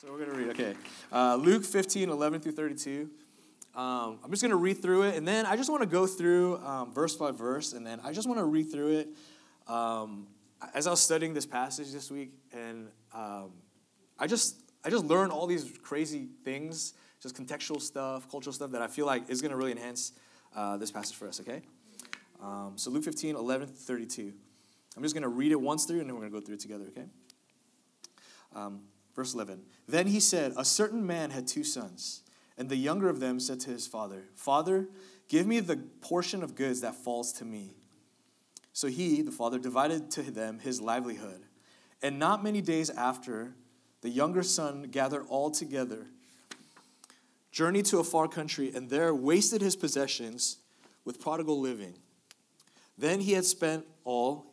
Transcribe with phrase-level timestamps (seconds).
[0.00, 0.74] So we're going to read, okay.
[1.10, 3.10] Uh, Luke 15, 11 through 32.
[3.74, 6.06] Um, I'm just going to read through it, and then I just want to go
[6.06, 9.08] through um, verse by verse, and then I just want to read through it.
[9.66, 10.28] Um,
[10.72, 13.50] as I was studying this passage this week, and um,
[14.20, 18.82] I just I just learned all these crazy things, just contextual stuff, cultural stuff that
[18.82, 20.12] I feel like is going to really enhance
[20.54, 21.40] uh, this passage for us.
[21.40, 21.62] Okay,
[22.40, 24.32] um, so Luke 15, 11 through 32.
[24.96, 26.54] I'm just going to read it once through, and then we're going to go through
[26.54, 26.84] it together.
[26.86, 27.06] Okay.
[29.18, 32.22] Verse 11 Then he said, A certain man had two sons,
[32.56, 34.86] and the younger of them said to his father, Father,
[35.26, 37.74] give me the portion of goods that falls to me.
[38.72, 41.42] So he, the father, divided to them his livelihood.
[42.00, 43.56] And not many days after,
[44.02, 46.06] the younger son gathered all together,
[47.50, 50.58] journeyed to a far country, and there wasted his possessions
[51.04, 51.94] with prodigal living.
[52.96, 54.46] Then he had spent all.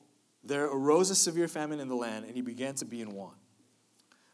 [0.44, 3.38] There arose a severe famine in the land, and he began to be in want.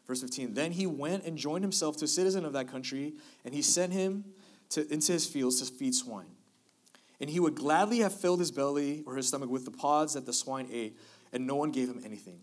[0.06, 3.54] Verse 15 Then he went and joined himself to a citizen of that country, and
[3.54, 4.24] he sent him
[4.70, 6.26] to, into his fields to feed swine.
[7.20, 10.26] And he would gladly have filled his belly or his stomach with the pods that
[10.26, 10.96] the swine ate,
[11.32, 12.40] and no one gave him anything.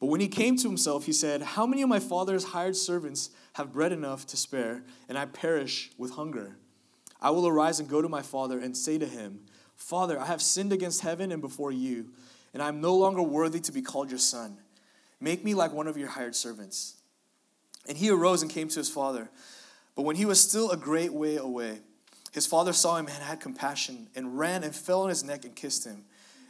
[0.00, 3.30] But when he came to himself, he said, How many of my father's hired servants
[3.54, 6.56] have bread enough to spare, and I perish with hunger?
[7.20, 9.40] I will arise and go to my father and say to him,
[9.76, 12.10] Father, I have sinned against heaven and before you,
[12.52, 14.58] and I am no longer worthy to be called your son.
[15.20, 16.96] Make me like one of your hired servants.
[17.88, 19.30] And he arose and came to his father.
[19.94, 21.80] But when he was still a great way away,
[22.32, 25.54] his father saw him and had compassion, and ran and fell on his neck and
[25.54, 26.04] kissed him.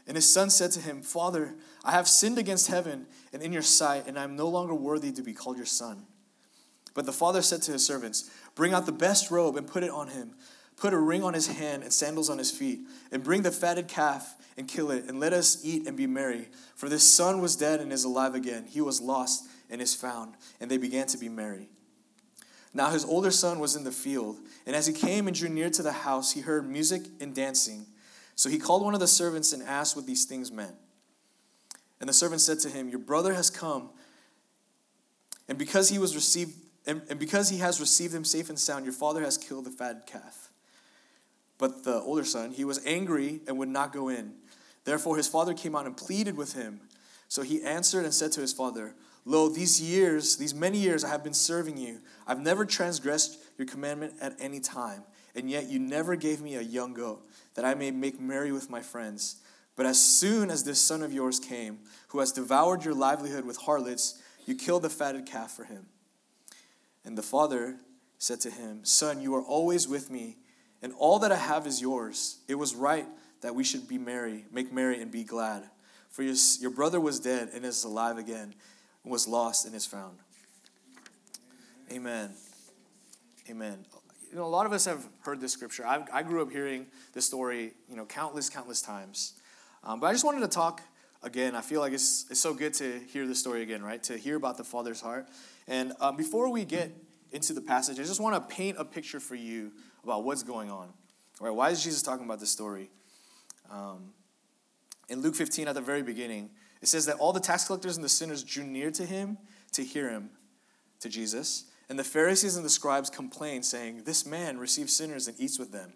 [0.07, 3.63] And his son said to him, Father, I have sinned against heaven and in your
[3.63, 6.07] sight, and I am no longer worthy to be called your son.
[6.95, 9.91] But the father said to his servants, Bring out the best robe and put it
[9.91, 10.35] on him.
[10.77, 12.81] Put a ring on his hand and sandals on his feet,
[13.13, 16.49] and bring the fatted calf and kill it, and let us eat and be merry.
[16.77, 18.67] For this son was dead and is alive again.
[18.69, 20.35] He was lost and is found.
[20.61, 21.69] And they began to be merry.
[22.73, 25.71] Now his older son was in the field, and as he came and drew near
[25.71, 27.87] to the house, he heard music and dancing.
[28.35, 30.75] So he called one of the servants and asked what these things meant.
[32.01, 33.91] And the servant said to him, Your brother has come,
[35.49, 36.55] and because he was received
[36.87, 39.71] and, and because he has received him safe and sound, your father has killed the
[39.71, 40.44] fatted calf.
[41.59, 44.35] But the older son, he was angry and would not go in.
[44.85, 46.81] Therefore, his father came out and pleaded with him.
[47.29, 48.95] So he answered and said to his father,
[49.25, 52.01] Lo, these years, these many years, I have been serving you.
[52.27, 55.03] I've never transgressed your commandment at any time,
[55.35, 58.69] and yet you never gave me a young goat, that I may make merry with
[58.69, 59.37] my friends.
[59.77, 61.79] But as soon as this son of yours came,
[62.09, 65.87] who has devoured your livelihood with harlots, you killed the fatted calf for him.
[67.05, 67.77] And the father
[68.19, 70.37] said to him, Son, you are always with me,
[70.85, 72.37] and all that I have is yours.
[72.47, 73.07] It was right
[73.41, 75.63] that we should be merry, make merry, and be glad.
[76.11, 78.55] For your, your brother was dead and is alive again,
[79.03, 80.19] and was lost and is found.
[81.91, 82.33] Amen.
[83.49, 83.87] Amen.
[84.31, 85.87] You know, a lot of us have heard this scripture.
[85.87, 89.33] I, I grew up hearing this story, you know, countless, countless times.
[89.85, 90.83] Um, but I just wanted to talk
[91.23, 91.57] again.
[91.57, 94.03] I feel like it's, it's so good to hear the story again, right?
[94.03, 95.29] To hear about the Father's heart.
[95.67, 96.93] And um, before we get
[97.33, 100.71] into the passage, I just want to paint a picture for you about what's going
[100.71, 100.89] on.
[101.41, 102.91] All right, why is Jesus talking about this story?
[103.71, 104.13] Um,
[105.09, 108.05] in Luke 15, at the very beginning, it says that all the tax collectors and
[108.05, 109.39] the sinners drew near to him
[109.73, 110.31] to hear him,
[111.01, 111.65] to Jesus.
[111.89, 115.73] And the Pharisees and the scribes complained, saying, This man receives sinners and eats with
[115.73, 115.95] them.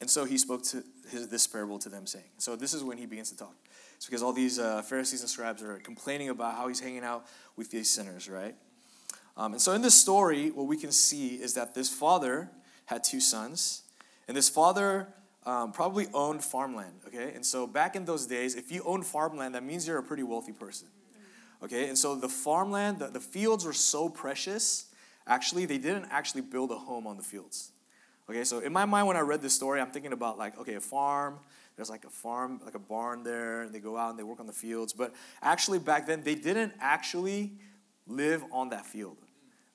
[0.00, 2.98] And so he spoke to his, this parable to them, saying, So this is when
[2.98, 3.54] he begins to talk.
[3.96, 7.26] It's because all these uh, Pharisees and scribes are complaining about how he's hanging out
[7.56, 8.54] with these sinners, right?
[9.36, 12.50] Um, and so in this story, what we can see is that this father
[12.86, 13.82] had two sons,
[14.28, 15.08] and this father
[15.44, 17.32] um, probably owned farmland, okay?
[17.34, 20.22] And so back in those days, if you owned farmland, that means you're a pretty
[20.22, 20.88] wealthy person,
[21.62, 21.88] okay?
[21.88, 24.86] And so the farmland, the, the fields were so precious,
[25.26, 27.72] actually, they didn't actually build a home on the fields,
[28.30, 28.44] okay?
[28.44, 30.80] So in my mind, when I read this story, I'm thinking about like, okay, a
[30.80, 31.38] farm,
[31.76, 34.40] there's like a farm, like a barn there, and they go out and they work
[34.40, 34.92] on the fields.
[34.92, 35.12] But
[35.42, 37.52] actually, back then, they didn't actually
[38.06, 39.16] live on that field.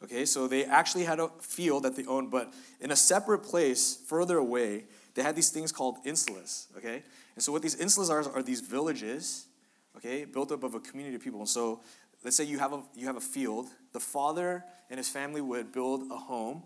[0.03, 3.99] Okay, so they actually had a field that they owned, but in a separate place
[4.07, 7.03] further away, they had these things called insulas, okay?
[7.35, 9.47] And so what these insulas are are these villages,
[9.97, 11.41] okay, built up of a community of people.
[11.41, 11.81] And so
[12.23, 15.73] let's say you have a you have a field, the father and his family would
[15.73, 16.63] build a home,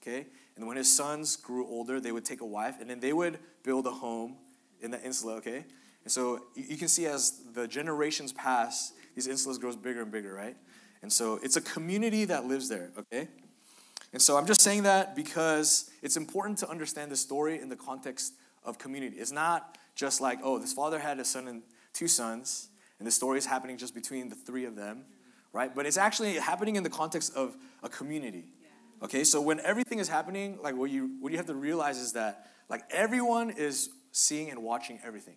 [0.00, 0.26] okay?
[0.56, 3.38] And when his sons grew older, they would take a wife, and then they would
[3.64, 4.36] build a home
[4.80, 5.64] in the insula, okay?
[6.04, 10.32] And so you can see as the generations pass, these insulas grows bigger and bigger,
[10.32, 10.56] right?
[11.02, 13.28] And so it's a community that lives there, okay?
[14.12, 17.76] And so I'm just saying that because it's important to understand the story in the
[17.76, 18.34] context
[18.64, 19.16] of community.
[19.16, 21.62] It's not just like, oh, this father had a son and
[21.92, 22.68] two sons,
[22.98, 25.04] and the story is happening just between the three of them,
[25.52, 25.74] right?
[25.74, 28.44] But it's actually happening in the context of a community.
[29.00, 32.14] Okay, so when everything is happening, like what you what you have to realize is
[32.14, 35.36] that like everyone is seeing and watching everything.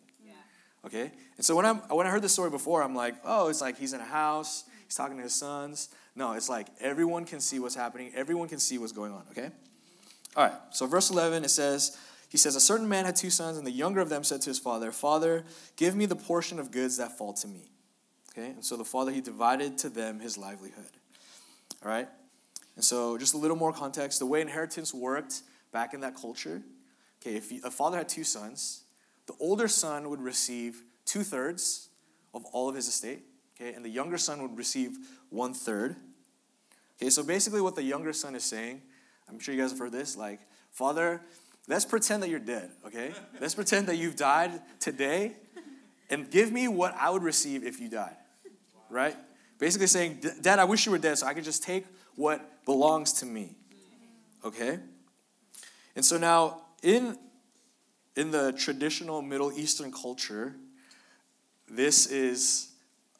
[0.85, 1.11] Okay?
[1.37, 3.77] And so when I'm when I heard this story before, I'm like, oh, it's like
[3.77, 5.87] he's in a house, he's talking to his sons.
[6.17, 9.49] No, it's like everyone can see what's happening, everyone can see what's going on, okay?
[10.35, 11.97] All right, so verse 11, it says,
[12.27, 14.49] he says, A certain man had two sons, and the younger of them said to
[14.49, 15.45] his father, Father,
[15.77, 17.69] give me the portion of goods that fall to me.
[18.31, 20.91] Okay, and so the father, he divided to them his livelihood.
[21.85, 22.09] All right,
[22.75, 25.41] and so just a little more context the way inheritance worked
[25.71, 26.61] back in that culture.
[27.21, 28.83] Okay, if a father had two sons,
[29.27, 31.87] the older son would receive two thirds
[32.33, 33.21] of all of his estate,
[33.61, 34.97] okay, and the younger son would receive
[35.29, 35.95] one third.
[37.01, 38.81] Okay, so basically, what the younger son is saying,
[39.29, 40.39] I'm sure you guys have heard this, like,
[40.71, 41.21] Father,
[41.67, 43.13] let's pretend that you're dead, okay?
[43.39, 45.33] let's pretend that you've died today,
[46.09, 48.15] and give me what I would receive if you died,
[48.89, 49.15] right?
[49.57, 51.85] Basically saying, Dad, I wish you were dead so I could just take
[52.15, 53.55] what belongs to me,
[54.43, 54.79] okay?
[55.95, 57.17] And so now, in
[58.17, 60.53] in the traditional Middle Eastern culture,
[61.69, 62.70] this is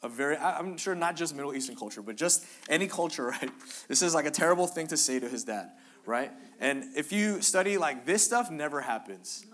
[0.02, 3.50] a very, I'm sure not just Middle Eastern culture, but just any culture, right?
[3.88, 5.70] This is like a terrible thing to say to his dad,
[6.06, 6.30] right?
[6.60, 9.44] And if you study, like, this stuff never happens.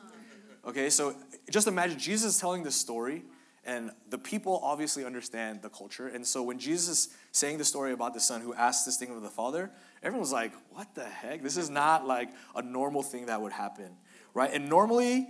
[0.67, 1.15] Okay, so
[1.51, 3.23] just imagine Jesus telling this story,
[3.65, 6.09] and the people obviously understand the culture.
[6.09, 9.11] And so when Jesus is saying the story about the son who asked this thing
[9.11, 9.71] of the father,
[10.03, 11.43] everyone's like, what the heck?
[11.43, 13.97] This is not like a normal thing that would happen
[14.39, 14.53] right?
[14.53, 15.27] And normally,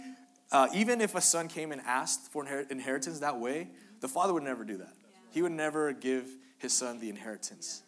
[0.52, 3.68] uh, even if a son came and asked for inheritance that way,
[4.00, 4.92] the father would never do that.
[5.30, 6.26] He would never give
[6.58, 7.82] his son the inheritance,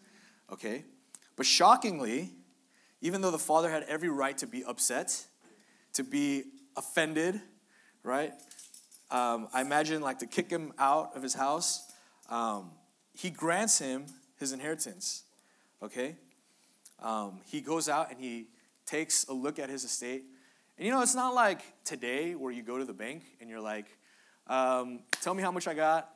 [0.52, 0.84] okay?
[1.36, 2.30] But shockingly,
[3.00, 5.24] even though the father had every right to be upset,
[5.94, 6.44] to be
[6.76, 7.40] offended,
[8.02, 8.32] right?
[9.10, 11.90] Um, I imagine like to kick him out of his house.
[12.28, 12.70] Um,
[13.14, 14.06] he grants him
[14.38, 15.24] his inheritance,
[15.82, 16.16] okay?
[17.00, 18.46] Um, he goes out and he
[18.86, 20.24] takes a look at his estate
[20.80, 23.60] and you know, it's not like today where you go to the bank and you're
[23.60, 23.84] like,
[24.46, 26.08] um, tell me how much I got.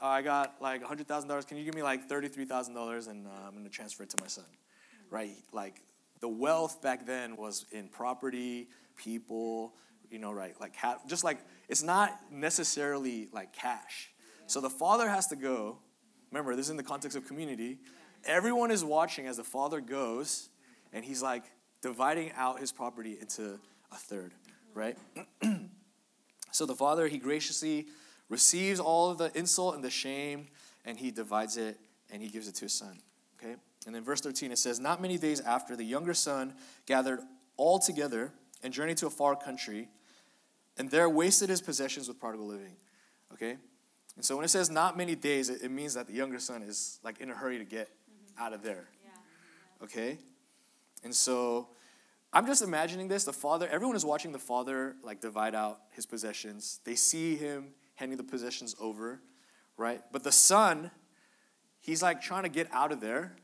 [0.00, 1.46] Uh, I got like $100,000.
[1.46, 4.26] Can you give me like $33,000 and uh, I'm going to transfer it to my
[4.26, 4.44] son?
[5.10, 5.36] Right?
[5.52, 5.82] Like
[6.20, 9.74] the wealth back then was in property, people,
[10.10, 10.54] you know, right?
[10.60, 10.74] Like
[11.06, 11.38] just like
[11.68, 14.10] it's not necessarily like cash.
[14.46, 15.78] So the father has to go.
[16.30, 17.78] Remember, this is in the context of community.
[18.24, 20.48] Everyone is watching as the father goes
[20.92, 21.44] and he's like
[21.82, 23.58] dividing out his property into
[23.92, 24.32] a third,
[24.74, 24.96] right?
[26.50, 27.86] so the father, he graciously
[28.28, 30.46] receives all of the insult and the shame,
[30.84, 31.78] and he divides it
[32.10, 32.98] and he gives it to his son.
[33.38, 33.56] Okay?
[33.86, 36.54] And then verse 13 it says, Not many days after, the younger son
[36.86, 37.20] gathered
[37.56, 38.32] all together
[38.62, 39.88] and journeyed to a far country,
[40.78, 42.76] and there wasted his possessions with prodigal living.
[43.32, 43.56] Okay?
[44.16, 46.98] And so when it says not many days, it, means that the younger son is
[47.02, 48.42] like in a hurry to get mm-hmm.
[48.42, 48.88] out of there.
[49.04, 49.84] Yeah.
[49.84, 50.18] Okay?
[51.04, 51.68] And so
[52.32, 53.24] I'm just imagining this.
[53.24, 56.80] The father, everyone is watching the father like divide out his possessions.
[56.84, 59.20] They see him handing the possessions over,
[59.76, 60.00] right?
[60.12, 60.90] But the son,
[61.80, 63.36] he's like trying to get out of there.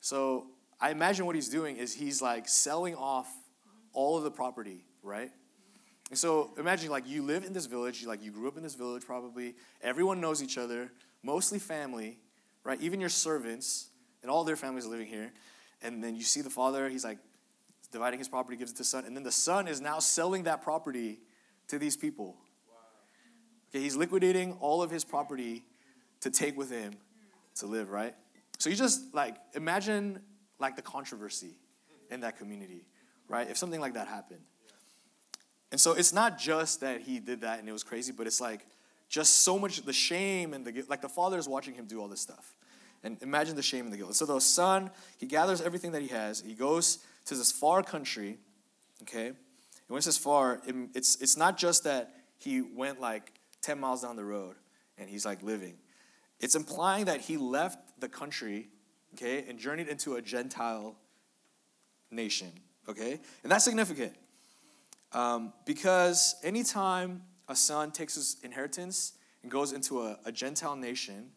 [0.00, 0.46] So
[0.80, 3.28] I imagine what he's doing is he's like selling off
[3.92, 5.30] all of the property, right?
[6.10, 8.74] And so imagine like you live in this village, like you grew up in this
[8.74, 9.54] village probably.
[9.82, 10.92] Everyone knows each other,
[11.22, 12.18] mostly family,
[12.62, 12.80] right?
[12.80, 13.88] Even your servants
[14.22, 15.32] and all their families living here.
[15.82, 17.18] And then you see the father, he's like
[17.92, 20.62] dividing his property, gives it to son, and then the son is now selling that
[20.62, 21.20] property
[21.68, 22.36] to these people.
[23.74, 25.64] Okay, he's liquidating all of his property
[26.20, 26.92] to take with him
[27.56, 28.14] to live, right?
[28.58, 30.20] So you just like imagine
[30.60, 31.56] like the controversy
[32.08, 32.86] in that community,
[33.26, 33.50] right?
[33.50, 34.42] If something like that happened.
[35.72, 38.40] And so it's not just that he did that and it was crazy, but it's
[38.40, 38.64] like
[39.08, 42.06] just so much the shame and the like the father is watching him do all
[42.06, 42.54] this stuff.
[43.02, 44.14] And imagine the shame and the guilt.
[44.14, 44.88] So the son,
[45.18, 48.38] he gathers everything that he has, he goes to this far country,
[49.02, 49.26] okay?
[49.26, 49.36] And
[49.88, 53.32] when it says far, it, it's, it's not just that he went like
[53.64, 54.56] 10 miles down the road
[54.98, 55.74] and he's like living.
[56.40, 58.68] It's implying that he left the country,
[59.14, 60.96] okay, and journeyed into a Gentile
[62.10, 62.52] nation,
[62.88, 63.20] okay?
[63.42, 64.14] And that's significant
[65.12, 71.30] um, because anytime a son takes his inheritance and goes into a, a Gentile nation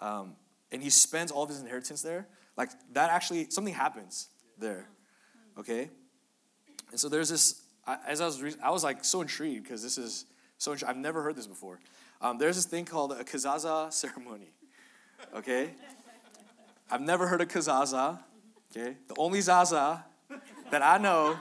[0.00, 0.36] um,
[0.72, 4.88] and he spends all of his inheritance there, like that actually, something happens there
[5.58, 5.90] okay?
[6.90, 7.62] And so there's this,
[8.06, 10.26] as I was, I was like so intrigued because this is
[10.58, 11.80] so, I've never heard this before.
[12.20, 14.52] Um, there's this thing called a kazaza ceremony,
[15.34, 15.70] okay?
[16.90, 18.18] I've never heard of kazaza,
[18.70, 18.96] okay?
[19.08, 20.04] The only zaza
[20.70, 21.38] that I know,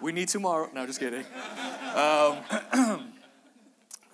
[0.00, 0.68] we need tomorrow.
[0.74, 1.24] No, just kidding.
[1.94, 3.10] Um,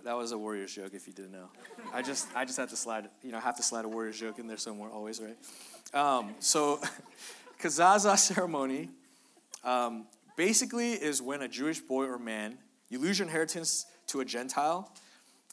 [0.04, 1.48] That was a Warriors joke, if you didn't know.
[1.92, 4.38] I just, I just had to slide, you know, have to slide a Warriors joke
[4.38, 5.36] in there somewhere, always, right?
[5.94, 6.80] Um, so,
[7.62, 8.88] Kazaza ceremony
[9.62, 10.06] um,
[10.36, 12.56] basically is when a Jewish boy or man,
[12.88, 14.92] you lose your inheritance to a Gentile,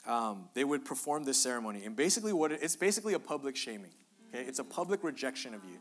[0.05, 1.83] um, they would perform this ceremony.
[1.85, 3.91] And basically, what it, it's basically a public shaming.
[4.29, 5.77] Okay, it's a public rejection of you.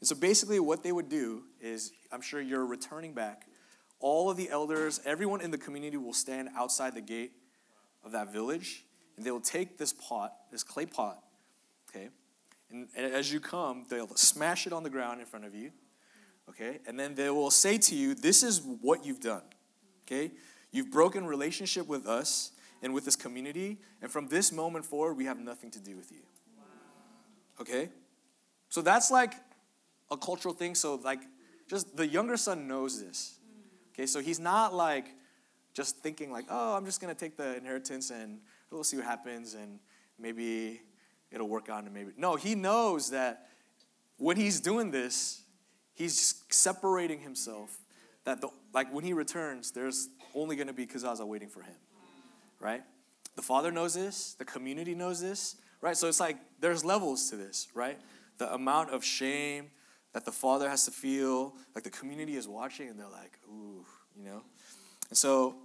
[0.00, 3.46] And so basically, what they would do is, I'm sure you're returning back.
[4.00, 7.32] All of the elders, everyone in the community will stand outside the gate
[8.04, 8.84] of that village,
[9.16, 11.22] and they will take this pot, this clay pot,
[11.88, 12.08] okay,
[12.72, 15.70] and as you come, they'll smash it on the ground in front of you,
[16.48, 19.42] okay, and then they will say to you, This is what you've done,
[20.06, 20.32] okay?
[20.72, 22.50] You've broken relationship with us
[22.82, 26.10] and with this community, and from this moment forward, we have nothing to do with
[26.10, 26.22] you.
[27.60, 27.90] Okay?
[28.68, 29.34] So that's like
[30.10, 30.74] a cultural thing.
[30.74, 31.20] So, like,
[31.68, 33.38] just the younger son knows this.
[33.94, 35.06] Okay, so he's not like,
[35.74, 39.54] just thinking like, oh, I'm just gonna take the inheritance and we'll see what happens
[39.54, 39.78] and
[40.18, 40.80] maybe
[41.30, 43.48] it'll work out and maybe no, he knows that
[44.18, 45.42] when he's doing this,
[45.94, 47.78] he's separating himself.
[48.24, 51.76] That the, like when he returns, there's only gonna be Kazaza waiting for him,
[52.60, 52.82] right?
[53.36, 55.96] The father knows this, the community knows this, right?
[55.96, 57.98] So it's like there's levels to this, right?
[58.38, 59.70] The amount of shame
[60.12, 63.84] that the father has to feel, like the community is watching and they're like, ooh,
[64.16, 64.42] you know?
[65.08, 65.56] And so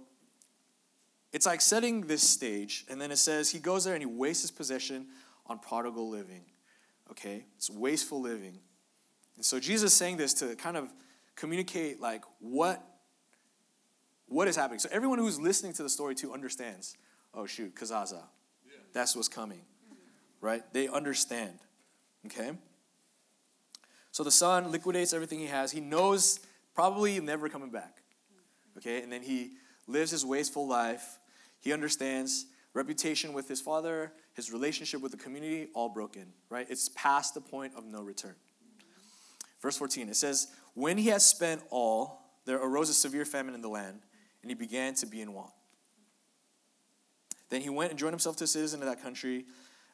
[1.32, 4.42] it's like setting this stage, and then it says he goes there and he wastes
[4.42, 5.08] his possession
[5.46, 6.44] on prodigal living.
[7.10, 7.44] Okay?
[7.56, 8.58] It's wasteful living.
[9.36, 10.90] And so Jesus is saying this to kind of
[11.36, 12.82] communicate like what
[14.28, 14.78] what is happening.
[14.78, 16.96] So everyone who's listening to the story too understands,
[17.34, 18.22] oh shoot, Kazaza.
[18.66, 18.76] Yeah.
[18.92, 19.62] That's what's coming.
[20.40, 20.62] Right?
[20.72, 21.58] They understand.
[22.26, 22.52] Okay?
[24.12, 25.72] So the son liquidates everything he has.
[25.72, 26.40] He knows
[26.74, 28.02] probably never coming back.
[28.76, 29.52] Okay, and then he
[29.88, 31.18] lives his wasteful life.
[31.58, 36.66] He understands reputation with his father, his relationship with the community, all broken, right?
[36.70, 38.36] It's past the point of no return.
[39.60, 43.60] Verse 14, it says, When he had spent all, there arose a severe famine in
[43.60, 44.00] the land,
[44.42, 45.50] and he began to be in want.
[47.50, 49.46] Then he went and joined himself to a citizen of that country,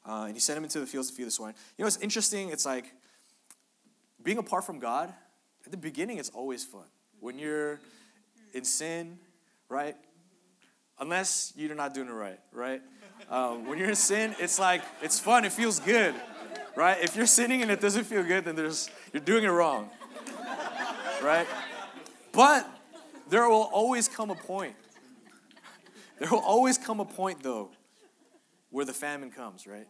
[0.06, 1.54] uh, and he sent him into the fields to feed the swine.
[1.78, 2.50] You know, it's interesting.
[2.50, 2.86] It's like
[4.22, 5.12] being apart from God,
[5.64, 6.86] at the beginning, it's always fun.
[7.20, 7.80] When you're
[8.52, 9.18] in sin,
[9.68, 9.96] right?
[10.98, 12.82] Unless you're not doing it right, right?
[13.30, 16.14] Um, when you're in sin, it's like, it's fun, it feels good,
[16.76, 16.98] right?
[17.02, 19.90] If you're sinning and it doesn't feel good, then there's, you're doing it wrong,
[21.22, 21.46] right?
[22.32, 22.68] But
[23.28, 24.74] there will always come a point.
[26.18, 27.70] There will always come a point, though,
[28.70, 29.86] where the famine comes, right?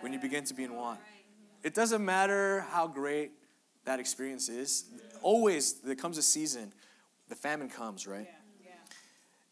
[0.00, 1.00] When you begin to be in want.
[1.62, 3.32] It doesn't matter how great
[3.86, 4.84] that experience is.
[5.22, 6.72] Always, there comes a season
[7.28, 8.28] the famine comes, right?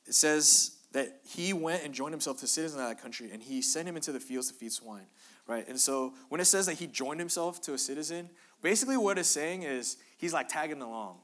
[0.07, 3.63] It says that he went and joined himself to citizens of that country and he
[3.63, 5.07] sent him into the fields to feed swine,
[5.47, 5.67] right?
[5.67, 8.29] And so when it says that he joined himself to a citizen,
[8.61, 11.19] basically what it's saying is he's like tagging along.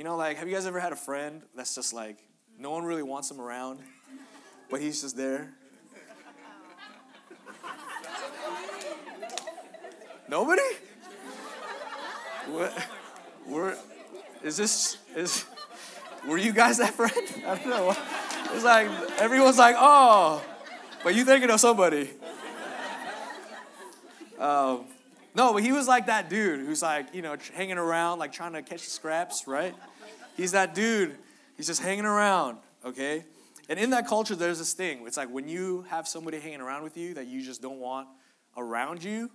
[0.00, 2.16] You know, like, have you guys ever had a friend that's just like,
[2.58, 3.80] no one really wants him around,
[4.70, 5.52] but he's just there?
[10.26, 10.62] Nobody?
[12.46, 12.88] What?
[13.46, 13.76] We're,
[14.42, 15.44] is this, is,
[16.26, 17.12] were you guys that friend?
[17.46, 17.94] I don't know.
[18.54, 18.88] It's like
[19.18, 20.42] everyone's like, oh,
[21.04, 22.08] but you thinking of somebody.
[24.38, 24.86] Um,
[25.34, 28.54] no, but he was like that dude who's like, you know, hanging around, like trying
[28.54, 29.74] to catch the scraps, right?
[30.40, 31.16] He's that dude.
[31.56, 33.24] He's just hanging around, okay?
[33.68, 35.06] And in that culture, there's this thing.
[35.06, 38.08] It's like when you have somebody hanging around with you that you just don't want
[38.56, 39.30] around you,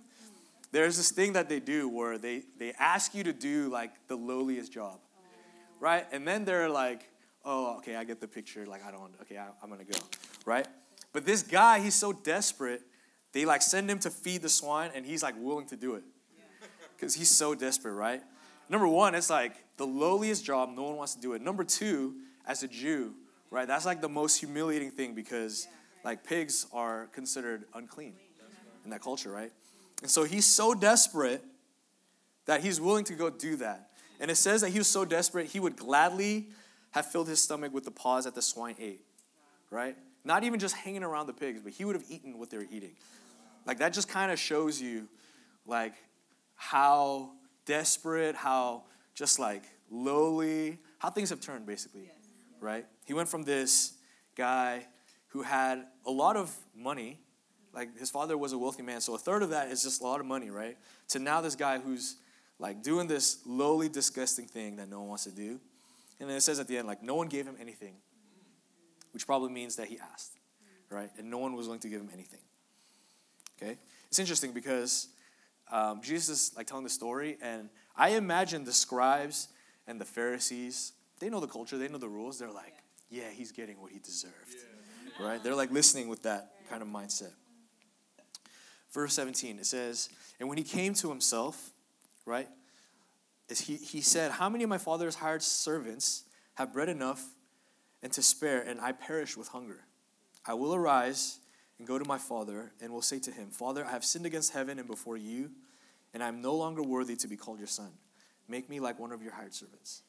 [0.72, 4.16] there's this thing that they do where they, they ask you to do like the
[4.16, 4.98] lowliest job
[5.80, 6.06] right?
[6.12, 7.08] And then they're like,
[7.44, 8.66] oh, okay, I get the picture.
[8.66, 9.98] Like, I don't, okay, I, am gonna go,
[10.44, 10.66] right?
[11.12, 12.82] But this guy, he's so desperate,
[13.32, 16.04] they like send him to feed the swine, and he's like willing to do it
[16.96, 18.22] because he's so desperate, right?
[18.68, 21.42] Number one, it's like the lowliest job, no one wants to do it.
[21.42, 22.14] Number two,
[22.46, 23.14] as a Jew,
[23.50, 25.68] right, that's like the most humiliating thing because
[26.04, 28.14] like pigs are considered unclean
[28.84, 29.52] in that culture, right?
[30.02, 31.42] And so he's so desperate
[32.46, 33.90] that he's willing to go do that.
[34.20, 36.48] And it says that he was so desperate, he would gladly
[36.92, 39.04] have filled his stomach with the paws that the swine ate,
[39.70, 39.96] right?
[40.24, 42.66] Not even just hanging around the pigs, but he would have eaten what they were
[42.70, 42.92] eating.
[43.66, 45.08] Like that just kind of shows you,
[45.66, 45.94] like,
[46.54, 47.32] how
[47.66, 52.10] desperate, how just like lowly, how things have turned basically,
[52.60, 52.86] right?
[53.04, 53.92] He went from this
[54.36, 54.86] guy
[55.28, 57.20] who had a lot of money,
[57.74, 60.04] like his father was a wealthy man, so a third of that is just a
[60.04, 60.78] lot of money, right?
[61.08, 62.16] To now this guy who's
[62.58, 65.60] like doing this lowly, disgusting thing that no one wants to do.
[66.18, 67.94] And then it says at the end, like, no one gave him anything,
[69.12, 70.32] which probably means that he asked,
[70.88, 71.10] right?
[71.18, 72.40] And no one was willing to give him anything.
[73.60, 73.76] Okay?
[74.08, 75.08] It's interesting because
[75.70, 79.48] um, Jesus is like telling the story, and I imagine the scribes
[79.86, 82.38] and the Pharisees, they know the culture, they know the rules.
[82.38, 82.74] They're like,
[83.10, 84.34] yeah, he's getting what he deserved.
[85.18, 85.26] Yeah.
[85.26, 85.42] Right?
[85.42, 87.32] They're like listening with that kind of mindset.
[88.92, 90.08] Verse 17, it says,
[90.38, 91.70] And when he came to himself,
[92.24, 92.48] right,
[93.48, 97.24] is he, he said, How many of my father's hired servants have bread enough
[98.02, 99.84] and to spare, and I perish with hunger?
[100.44, 101.38] I will arise
[101.78, 104.52] and go to my father, and will say to him, Father, I have sinned against
[104.52, 105.50] heaven and before you,
[106.14, 107.90] and I am no longer worthy to be called your son.
[108.48, 110.02] Make me like one of your hired servants.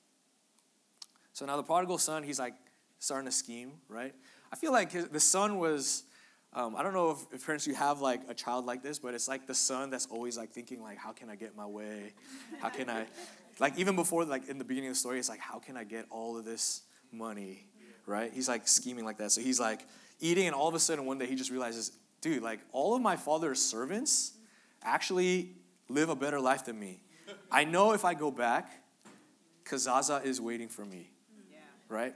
[1.34, 2.54] So now the prodigal son, he's like
[3.00, 4.14] starting to scheme, right?
[4.52, 6.04] I feel like his, the son was,
[6.54, 9.14] um, I don't know if, if, parents you have like a child like this, but
[9.14, 12.14] it's like the son that's always like thinking like, how can I get my way?
[12.60, 13.06] How can I,
[13.60, 15.84] like even before like in the beginning of the story, it's like, how can I
[15.84, 16.82] get all of this
[17.12, 17.68] money,
[18.06, 18.32] right?
[18.34, 19.32] He's like scheming like that.
[19.32, 19.82] So he's like,
[20.20, 23.02] eating, and all of a sudden one day he just realizes, dude, like all of
[23.02, 24.34] my father's servants
[24.84, 25.52] actually
[25.90, 27.02] live a better life than me.
[27.52, 28.84] I know if I go back,
[29.66, 31.12] Kazaza is waiting for me.
[31.52, 31.58] Yeah.
[31.90, 32.16] Right?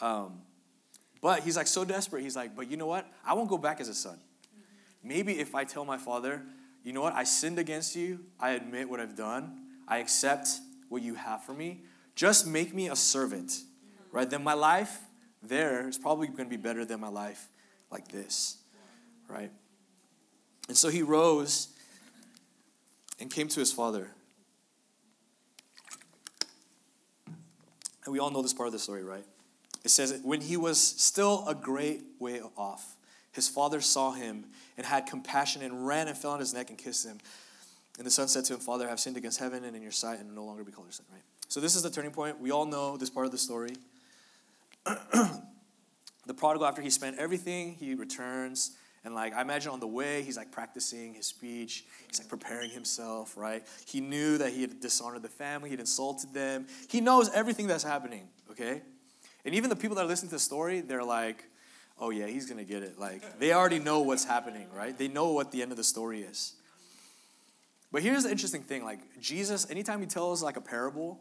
[0.00, 0.40] Um,
[1.20, 2.22] but he's like so desperate.
[2.22, 3.10] He's like, but you know what?
[3.24, 4.18] I won't go back as a son.
[5.02, 6.42] Maybe if I tell my father,
[6.84, 7.14] you know what?
[7.14, 8.20] I sinned against you.
[8.38, 9.62] I admit what I've done.
[9.86, 10.48] I accept
[10.88, 11.82] what you have for me.
[12.14, 13.62] Just make me a servant.
[14.10, 14.28] Right?
[14.28, 14.98] Then my life
[15.42, 17.48] there is probably going to be better than my life
[17.90, 18.58] like this,
[19.28, 19.50] right?
[20.68, 21.68] And so he rose
[23.20, 24.10] and came to his father.
[28.04, 29.24] And we all know this part of the story, right?
[29.84, 32.96] It says, When he was still a great way off,
[33.32, 36.78] his father saw him and had compassion and ran and fell on his neck and
[36.78, 37.18] kissed him.
[37.98, 39.92] And the son said to him, Father, I have sinned against heaven and in your
[39.92, 41.22] sight and no longer be called your son, right?
[41.48, 42.40] So this is the turning point.
[42.40, 43.74] We all know this part of the story.
[46.26, 48.76] the prodigal, after he spent everything, he returns.
[49.04, 51.84] And like I imagine on the way, he's like practicing his speech.
[52.08, 53.64] He's like preparing himself, right?
[53.86, 56.66] He knew that he had dishonored the family, he'd insulted them.
[56.88, 58.82] He knows everything that's happening, okay?
[59.44, 61.44] And even the people that are listening to the story, they're like,
[61.98, 62.98] oh yeah, he's gonna get it.
[62.98, 64.96] Like they already know what's happening, right?
[64.96, 66.54] They know what the end of the story is.
[67.90, 71.20] But here's the interesting thing: like Jesus, anytime he tells like a parable,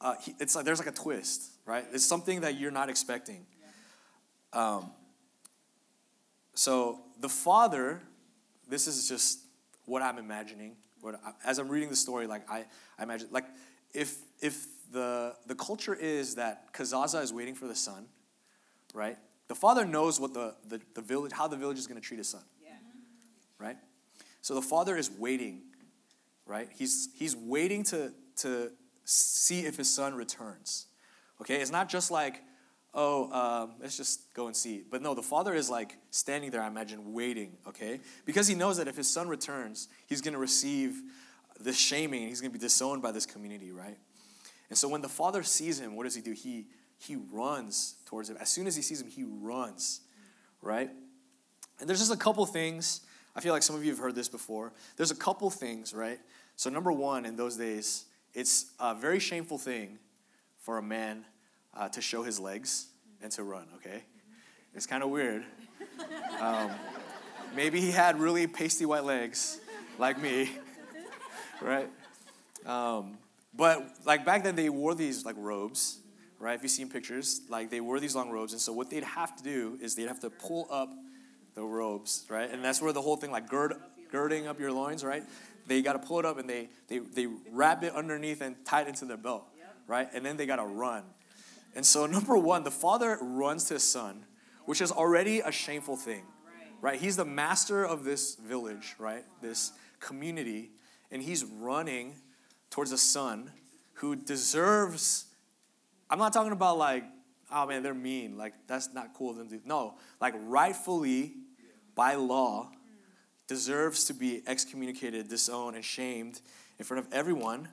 [0.00, 1.84] uh, he, it's like there's like a twist, right?
[1.92, 3.46] It's something that you're not expecting.
[4.52, 4.90] Um,
[6.54, 8.00] so the father,
[8.68, 9.40] this is just
[9.84, 10.76] what I'm imagining.
[11.00, 12.64] What I, as I'm reading the story, like I,
[12.98, 13.44] I imagine, like
[13.94, 18.06] if if the the culture is that Kazaza is waiting for the son,
[18.94, 19.16] right?
[19.48, 22.18] The father knows what the the, the village, how the village is going to treat
[22.18, 22.72] his son, yeah.
[23.58, 23.76] right?
[24.42, 25.62] So the father is waiting,
[26.46, 26.68] right?
[26.74, 28.72] He's he's waiting to to
[29.04, 30.86] see if his son returns.
[31.40, 32.42] Okay, it's not just like,
[32.94, 34.82] oh, um, let's just go and see.
[34.88, 38.00] But no, the father is like standing there, I imagine, waiting, okay?
[38.24, 41.02] Because he knows that if his son returns, he's to receive
[41.60, 43.98] the shaming he's to be disowned by this community, right?
[44.68, 46.32] And so when the father sees him, what does he do?
[46.32, 46.66] He,
[46.98, 48.36] he runs towards him.
[48.40, 50.00] As soon as he sees him, he runs,
[50.62, 50.90] right?
[51.78, 53.00] And there's just a couple things.
[53.34, 54.72] I feel like some of you have heard this before.
[54.96, 56.18] There's a couple things, right?
[56.56, 58.04] So, number one, in those days,
[58.34, 59.98] it's a very shameful thing
[60.58, 61.24] for a man
[61.74, 62.86] uh, to show his legs
[63.22, 64.04] and to run, okay?
[64.74, 65.44] It's kind of weird.
[66.40, 66.70] Um,
[67.54, 69.60] maybe he had really pasty white legs,
[69.98, 70.50] like me,
[71.60, 71.90] right?
[72.64, 73.18] Um,
[73.54, 75.98] but like back then, they wore these like robes,
[76.38, 76.54] right?
[76.54, 79.04] If you see in pictures, like they wore these long robes, and so what they'd
[79.04, 80.90] have to do is they'd have to pull up
[81.54, 82.50] the robes, right?
[82.50, 83.74] And that's where the whole thing, like gird,
[84.10, 85.24] girding up your loins, right?
[85.70, 88.82] They got to pull it up and they, they, they wrap it underneath and tie
[88.82, 89.46] it into their belt,
[89.86, 90.08] right?
[90.12, 91.04] And then they got to run.
[91.76, 94.24] And so, number one, the father runs to his son,
[94.64, 96.24] which is already a shameful thing,
[96.80, 97.00] right?
[97.00, 99.24] He's the master of this village, right?
[99.40, 100.72] This community,
[101.12, 102.16] and he's running
[102.70, 103.52] towards a son
[103.94, 105.26] who deserves.
[106.10, 107.04] I'm not talking about like,
[107.52, 108.36] oh man, they're mean.
[108.36, 111.34] Like, that's not cool of them to No, like, rightfully,
[111.94, 112.72] by law,
[113.50, 116.40] deserves to be excommunicated, disowned, and shamed
[116.78, 117.66] in front of everyone.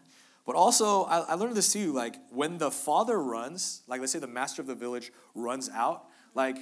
[0.43, 1.93] But also, I, I learned this too.
[1.93, 6.05] Like when the father runs, like let's say the master of the village runs out,
[6.33, 6.57] like,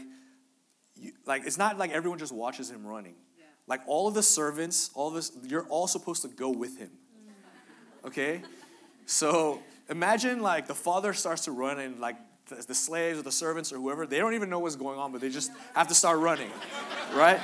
[0.98, 3.16] you, like it's not like everyone just watches him running.
[3.38, 3.46] Yeah.
[3.68, 6.92] Like all of the servants, all of this, you're all supposed to go with him.
[6.92, 8.08] Mm.
[8.10, 8.42] Okay,
[9.06, 12.18] so imagine like the father starts to run and like
[12.68, 15.22] the slaves or the servants or whoever, they don't even know what's going on, but
[15.22, 16.52] they just have to start running,
[17.14, 17.40] right?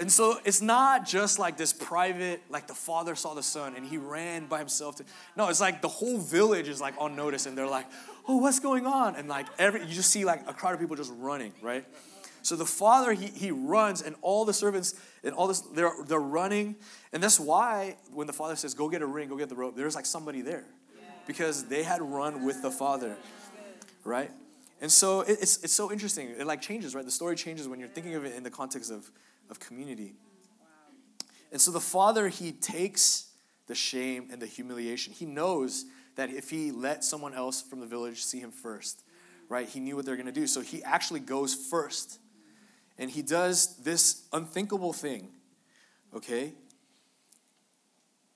[0.00, 3.86] And so it's not just like this private, like the father saw the son and
[3.86, 4.96] he ran by himself.
[4.96, 5.04] To,
[5.36, 7.86] no, it's like the whole village is like on notice and they're like,
[8.26, 9.14] oh, what's going on?
[9.16, 11.84] And like every, you just see like a crowd of people just running, right?
[12.44, 16.20] So the father, he, he runs, and all the servants and all this, they're, they're
[16.20, 16.76] running.
[17.14, 19.76] And that's why when the father says, Go get a ring, go get the rope,
[19.76, 20.66] there's like somebody there.
[21.26, 23.16] Because they had run with the father.
[24.04, 24.30] Right?
[24.82, 26.34] And so it's, it's so interesting.
[26.38, 27.04] It like changes, right?
[27.04, 29.10] The story changes when you're thinking of it in the context of,
[29.50, 30.14] of community.
[31.52, 33.28] And so the father, he takes
[33.66, 35.12] the shame and the humiliation.
[35.12, 35.84] He knows
[36.16, 39.02] that if he let someone else from the village see him first,
[39.48, 40.46] right, he knew what they're going to do.
[40.46, 42.18] So he actually goes first.
[42.98, 45.28] And he does this unthinkable thing,
[46.14, 46.52] okay?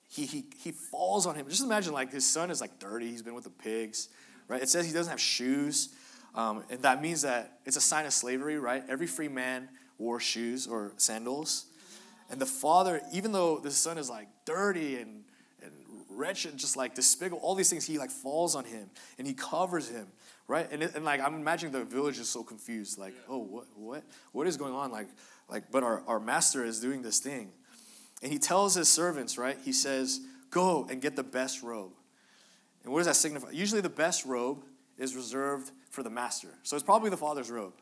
[0.09, 1.49] He, he, he falls on him.
[1.49, 3.09] Just imagine, like, his son is like dirty.
[3.09, 4.09] He's been with the pigs,
[4.49, 4.61] right?
[4.61, 5.91] It says he doesn't have shoes.
[6.35, 8.83] Um, and that means that it's a sign of slavery, right?
[8.89, 11.67] Every free man wore shoes or sandals.
[12.31, 15.25] And the father, even though the son is like dirty and,
[15.63, 15.73] and
[16.11, 19.89] wretched, just like despicable, all these things, he like falls on him and he covers
[19.89, 20.07] him,
[20.47, 20.71] right?
[20.71, 24.05] And, it, and like I'm imagining the village is so confused, like, oh, what, what,
[24.33, 24.91] what is going on?
[24.91, 25.09] Like,
[25.49, 27.51] like, but our, our master is doing this thing.
[28.23, 29.57] And he tells his servants, right?
[29.65, 31.93] He says, go and get the best robe.
[32.85, 33.51] And what does that signify?
[33.51, 34.65] Usually the best robe
[34.99, 36.49] is reserved for the master.
[36.63, 37.75] So it's probably the father's robe,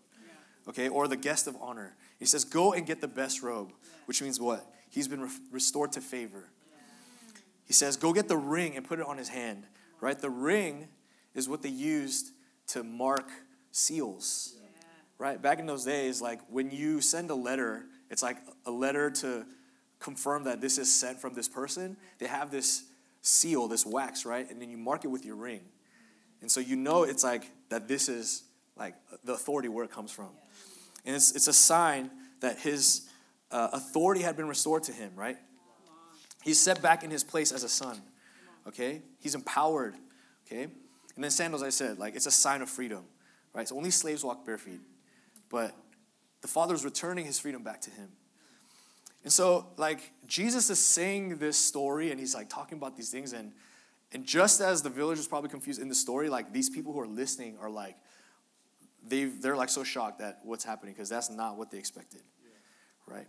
[0.69, 1.97] okay, or the guest of honor.
[2.19, 3.73] He says, go and get the best robe
[4.07, 4.65] which means what?
[4.89, 6.49] He's been re- restored to favor.
[7.67, 9.65] He says, Go get the ring and put it on his hand,
[10.01, 10.19] right?
[10.19, 10.89] The ring
[11.35, 12.31] is what they used
[12.69, 13.29] to mark
[13.73, 14.55] seals,
[15.19, 15.41] right?
[15.41, 19.45] Back in those days, like when you send a letter, it's like a letter to
[19.99, 21.97] confirm that this is sent from this person.
[22.19, 22.85] They have this
[23.23, 24.49] seal, this wax, right?
[24.49, 25.63] And then you mark it with your ring.
[26.41, 28.45] And so you know it's like that this is
[28.77, 30.31] like the authority where it comes from.
[31.05, 32.11] And it's, it's a sign
[32.41, 33.09] that his
[33.51, 35.37] uh, authority had been restored to him, right?
[36.43, 38.01] He's set back in his place as a son,
[38.69, 39.03] okay?
[39.21, 39.95] He's empowered,
[40.47, 40.65] okay?
[41.15, 43.05] And then sandals, I said, like it's a sign of freedom,
[43.53, 43.67] right?
[43.67, 44.81] So only slaves walk bare feet.
[45.49, 45.75] But
[46.43, 48.09] the Father's returning his freedom back to him.
[49.25, 53.33] And so, like, Jesus is saying this story and he's like talking about these things.
[53.33, 53.51] And,
[54.13, 57.01] and just as the village is probably confused in the story, like, these people who
[57.01, 57.97] are listening are like,
[59.09, 62.23] they they're like so shocked at what's happening because that's not what they expected,
[63.07, 63.27] right?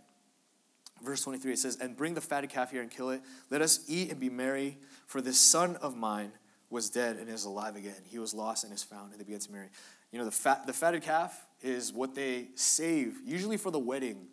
[1.02, 3.22] Verse 23, it says, And bring the fatted calf here and kill it.
[3.50, 6.32] Let us eat and be merry, for this son of mine
[6.70, 8.02] was dead and is alive again.
[8.04, 9.12] He was lost and is found.
[9.12, 9.68] And they began to marry.
[10.12, 14.26] You know, the, fat, the fatted calf is what they save, usually for the wedding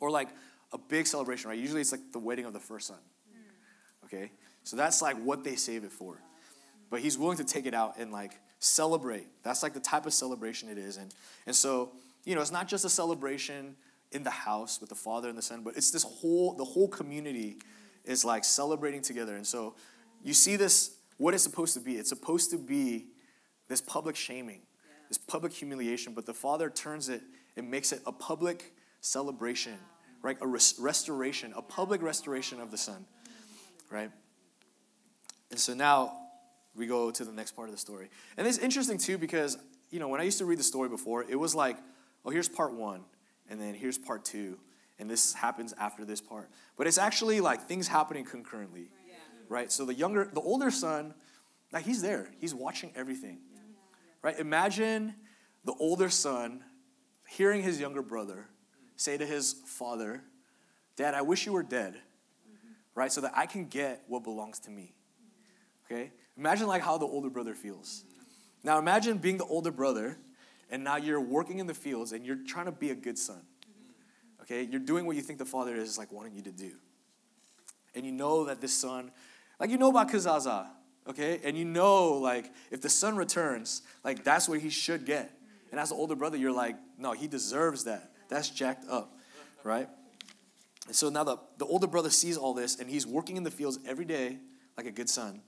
[0.00, 0.28] or like
[0.72, 1.58] a big celebration, right?
[1.58, 2.98] Usually it's like the wedding of the first son.
[3.32, 4.06] Hmm.
[4.06, 4.30] Okay?
[4.64, 6.20] So that's like what they save it for.
[6.90, 8.32] But he's willing to take it out and like
[8.64, 9.26] celebrate.
[9.42, 10.96] That's like the type of celebration it is.
[10.96, 11.14] And,
[11.46, 11.90] and so,
[12.24, 13.76] you know, it's not just a celebration
[14.12, 16.88] in the house with the Father and the Son, but it's this whole, the whole
[16.88, 17.58] community
[18.04, 19.36] is like celebrating together.
[19.36, 19.74] And so
[20.22, 21.96] you see this, what it's supposed to be.
[21.96, 23.06] It's supposed to be
[23.68, 24.60] this public shaming,
[25.08, 27.22] this public humiliation, but the Father turns it
[27.56, 29.76] and makes it a public celebration,
[30.22, 30.38] right?
[30.40, 33.04] A res- restoration, a public restoration of the Son,
[33.90, 34.10] right?
[35.50, 36.23] And so now
[36.76, 38.08] we go to the next part of the story.
[38.36, 39.58] And it's interesting too because,
[39.90, 41.76] you know, when I used to read the story before, it was like,
[42.24, 43.04] oh, here's part one
[43.48, 44.58] and then here's part two,
[44.98, 46.50] and this happens after this part.
[46.76, 49.14] But it's actually like things happening concurrently, yeah.
[49.48, 49.70] right?
[49.70, 51.14] So the younger, the older son,
[51.72, 53.60] like he's there, he's watching everything, yeah.
[54.22, 54.38] right?
[54.38, 55.14] Imagine
[55.64, 56.62] the older son
[57.28, 58.46] hearing his younger brother
[58.96, 60.22] say to his father,
[60.96, 62.68] Dad, I wish you were dead, mm-hmm.
[62.94, 63.10] right?
[63.10, 64.94] So that I can get what belongs to me.
[65.84, 66.12] Okay?
[66.36, 68.04] Imagine like how the older brother feels.
[68.62, 70.18] Now imagine being the older brother
[70.70, 73.42] and now you're working in the fields and you're trying to be a good son.
[74.42, 74.62] Okay?
[74.62, 76.72] You're doing what you think the father is like wanting you to do.
[77.94, 79.12] And you know that this son,
[79.60, 80.66] like you know about Kazaza,
[81.08, 81.40] okay?
[81.44, 85.30] And you know, like, if the son returns, like that's what he should get.
[85.70, 88.12] And as the older brother, you're like, no, he deserves that.
[88.28, 89.16] That's jacked up,
[89.62, 89.88] right?
[90.86, 93.50] And so now the, the older brother sees all this and he's working in the
[93.50, 94.38] fields every day
[94.76, 95.40] like a good son,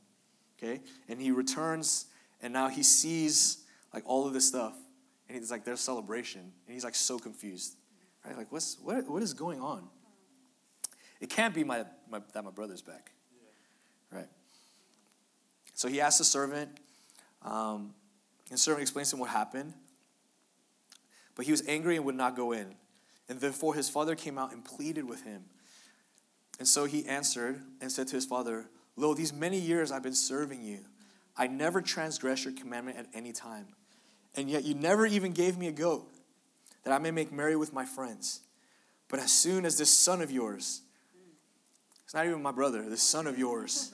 [0.56, 0.80] okay?
[1.08, 2.06] And he returns
[2.42, 4.74] and now he sees like all of this stuff
[5.28, 6.40] and he's like, there's celebration.
[6.40, 7.76] And he's like so confused.
[8.24, 8.36] Right?
[8.36, 9.88] Like, what's what what is going on?
[11.20, 13.12] It can't be my, my that my brother's back.
[14.10, 14.28] Right?
[15.74, 16.70] So he asks the servant,
[17.42, 17.94] um,
[18.48, 19.74] and the servant explains to him what happened.
[21.34, 22.74] But he was angry and would not go in.
[23.28, 25.44] And therefore his father came out and pleaded with him.
[26.58, 30.14] And so he answered and said to his father, Lo, these many years I've been
[30.14, 30.80] serving you.
[31.36, 33.66] I never transgressed your commandment at any time
[34.36, 36.06] and yet you never even gave me a goat
[36.84, 38.40] that I may make merry with my friends.
[39.08, 40.82] But as soon as this son of yours,
[42.04, 43.92] it's not even my brother, this son of yours,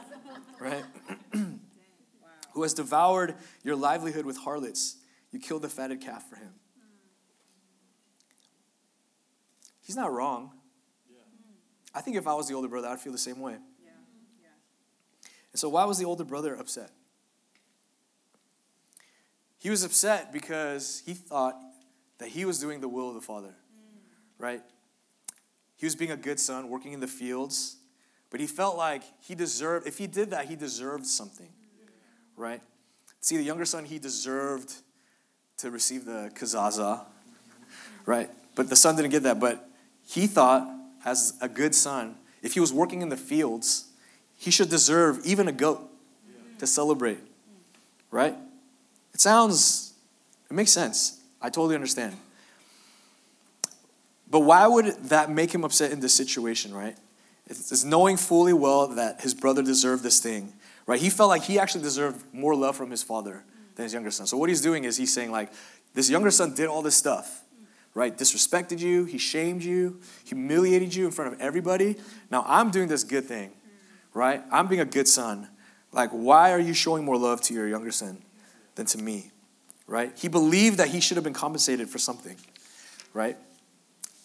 [0.60, 0.84] right?
[2.52, 4.96] Who has devoured your livelihood with harlots,
[5.32, 6.52] you killed the fatted calf for him.
[9.80, 10.52] he's not wrong.
[11.94, 13.56] I think if I was the older brother, I'd feel the same way.
[15.52, 16.90] And so, why was the older brother upset?
[19.58, 21.56] He was upset because he thought
[22.18, 23.54] that he was doing the will of the Father,
[24.38, 24.62] right?
[25.76, 27.76] He was being a good son, working in the fields,
[28.30, 31.50] but he felt like he deserved, if he did that, he deserved something,
[32.36, 32.60] right?
[33.20, 34.72] See, the younger son, he deserved
[35.58, 37.04] to receive the kazaza,
[38.04, 38.30] right?
[38.56, 39.38] But the son didn't get that.
[39.38, 39.68] But
[40.04, 40.68] he thought,
[41.04, 43.91] as a good son, if he was working in the fields,
[44.42, 45.88] he should deserve even a goat
[46.58, 47.20] to celebrate,
[48.10, 48.34] right?
[49.14, 49.92] It sounds,
[50.50, 51.20] it makes sense.
[51.40, 52.16] I totally understand.
[54.28, 56.96] But why would that make him upset in this situation, right?
[57.46, 60.52] It's knowing fully well that his brother deserved this thing,
[60.88, 60.98] right?
[60.98, 63.44] He felt like he actually deserved more love from his father
[63.76, 64.26] than his younger son.
[64.26, 65.52] So what he's doing is he's saying like,
[65.94, 67.44] this younger son did all this stuff,
[67.94, 68.16] right?
[68.16, 71.96] Disrespected you, he shamed you, humiliated you in front of everybody.
[72.28, 73.52] Now I'm doing this good thing,
[74.14, 74.42] right?
[74.50, 75.48] I'm being a good son.
[75.92, 78.22] Like, why are you showing more love to your younger son
[78.74, 79.30] than to me,
[79.86, 80.12] right?
[80.16, 82.36] He believed that he should have been compensated for something,
[83.12, 83.36] right?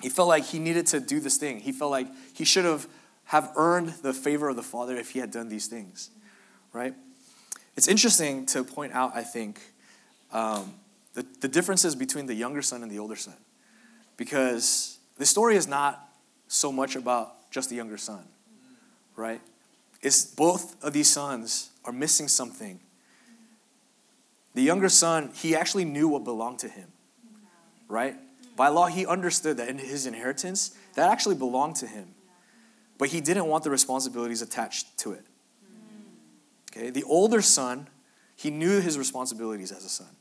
[0.02, 1.60] He felt like he needed to do this thing.
[1.60, 2.88] He felt like he should have
[3.28, 6.10] have earned the favor of the Father if he had done these things,
[6.72, 6.94] right?
[7.76, 9.60] It's interesting to point out, I think,
[10.32, 10.74] um,
[11.14, 13.36] the, the differences between the younger son and the older son.
[14.16, 16.08] Because the story is not
[16.48, 18.24] so much about just the younger son,
[19.18, 19.42] right?
[20.02, 22.80] It's both of these sons are missing something.
[24.54, 26.88] The younger son, he actually knew what belonged to him,
[27.88, 28.16] right?
[28.56, 32.16] By law, he understood that in his inheritance, that actually belonged to him
[32.98, 35.26] but he didn't want the responsibilities attached to it.
[36.72, 37.88] Okay, the older son,
[38.36, 40.16] he knew his responsibilities as a son,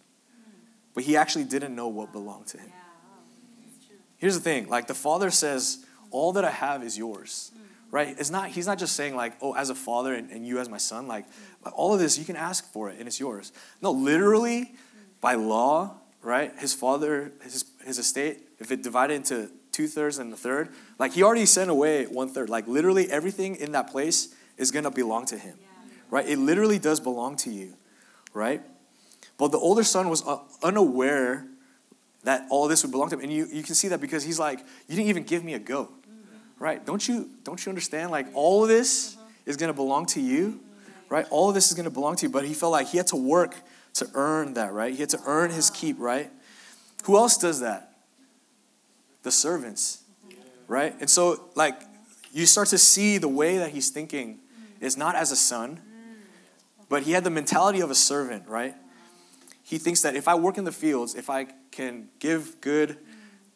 [0.94, 2.72] but he actually didn't know what belonged to him.
[2.72, 7.50] Oh, Here's the thing like the father says, All that I have is yours.
[7.96, 8.14] Right?
[8.18, 10.68] It's not, he's not just saying, like, oh, as a father and, and you as
[10.68, 11.24] my son, like,
[11.72, 13.52] all of this, you can ask for it and it's yours.
[13.80, 14.74] No, literally,
[15.22, 16.52] by law, right?
[16.58, 20.68] His father, his, his estate, if it divided into two thirds and a third.
[20.98, 22.50] Like he already sent away one third.
[22.50, 25.56] Like literally everything in that place is gonna belong to him,
[26.10, 26.28] right?
[26.28, 27.78] It literally does belong to you,
[28.34, 28.60] right?
[29.38, 31.46] But the older son was uh, unaware
[32.24, 34.38] that all this would belong to him, and you, you can see that because he's
[34.38, 35.92] like, you didn't even give me a goat,
[36.58, 36.84] right?
[36.84, 38.10] Don't you don't you understand?
[38.10, 39.50] Like all of this mm-hmm.
[39.50, 40.60] is gonna belong to you,
[41.08, 41.26] right?
[41.30, 42.32] All of this is gonna belong to you.
[42.32, 43.54] But he felt like he had to work
[43.94, 44.92] to earn that, right?
[44.92, 45.80] He had to earn his uh-huh.
[45.80, 46.30] keep, right?
[47.04, 47.92] Who else does that?
[49.26, 50.04] the servants,
[50.68, 50.94] right?
[51.00, 51.82] And so, like,
[52.32, 54.38] you start to see the way that he's thinking
[54.80, 56.14] is not as a son, mm.
[56.88, 58.76] but he had the mentality of a servant, right?
[59.64, 62.96] He thinks that if I work in the fields, if I can give good, mm.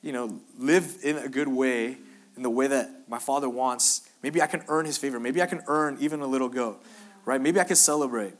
[0.03, 1.99] you know, live in a good way,
[2.41, 5.21] in the way that my father wants, maybe I can earn his favor.
[5.21, 6.83] Maybe I can earn even a little goat,
[7.27, 7.39] right?
[7.39, 8.33] Maybe I can celebrate.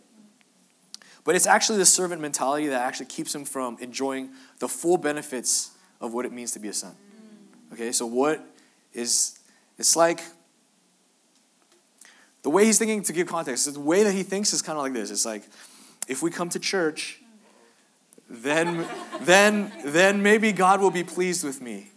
[1.23, 5.73] But it's actually the servant mentality that actually keeps him from enjoying the full benefits
[6.01, 6.95] of what it means to be a son.
[7.75, 8.43] Okay, so what
[8.95, 9.39] is,
[9.77, 10.23] it's like,
[12.43, 14.83] the way he's thinking, to give context, the way that he thinks is kind of
[14.83, 15.11] like this.
[15.11, 15.43] It's like,
[16.09, 17.21] if we come to church,
[18.31, 18.87] then,
[19.21, 21.91] then, then maybe God will be pleased with me.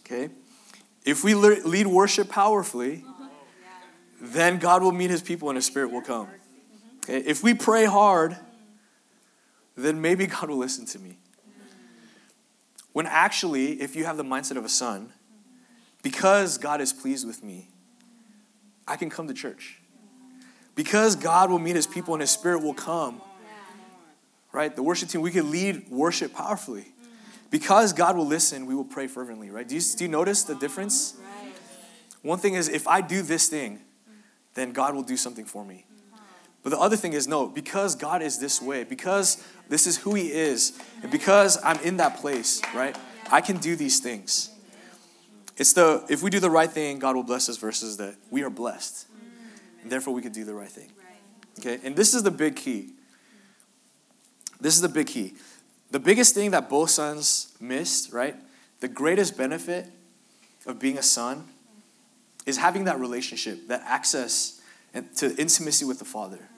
[0.00, 0.30] Okay?
[1.06, 3.04] If we lead worship powerfully,
[4.20, 6.28] then God will meet his people and his spirit will come.
[7.06, 8.36] If we pray hard,
[9.76, 11.18] then maybe God will listen to me.
[12.92, 15.12] When actually, if you have the mindset of a son,
[16.02, 17.68] because God is pleased with me,
[18.88, 19.80] I can come to church.
[20.74, 23.20] Because God will meet his people and his spirit will come.
[24.52, 24.74] Right?
[24.74, 26.86] The worship team, we can lead worship powerfully.
[27.50, 29.66] Because God will listen, we will pray fervently, right?
[29.66, 31.14] Do you, do you notice the difference?
[32.22, 33.80] One thing is, if I do this thing,
[34.54, 35.86] then God will do something for me.
[36.62, 40.14] But the other thing is, no, because God is this way, because this is who
[40.14, 42.96] He is, and because I'm in that place, right,
[43.30, 44.50] I can do these things.
[45.56, 48.42] It's the, if we do the right thing, God will bless us versus that we
[48.42, 49.06] are blessed.
[49.82, 50.90] And therefore, we can do the right thing.
[51.60, 51.78] Okay?
[51.84, 52.90] And this is the big key.
[54.60, 55.34] This is the big key.
[55.90, 58.36] The biggest thing that both sons missed, right?
[58.80, 59.86] The greatest benefit
[60.66, 61.46] of being a son
[62.44, 64.60] is having that relationship, that access
[65.16, 66.48] to intimacy with the Father.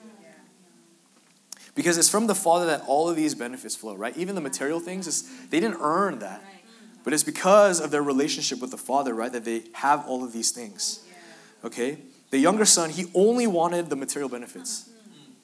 [1.75, 4.15] Because it's from the Father that all of these benefits flow, right?
[4.17, 6.43] Even the material things, they didn't earn that.
[7.03, 10.33] But it's because of their relationship with the Father, right, that they have all of
[10.33, 11.05] these things.
[11.63, 11.99] Okay?
[12.31, 14.89] The younger son, he only wanted the material benefits.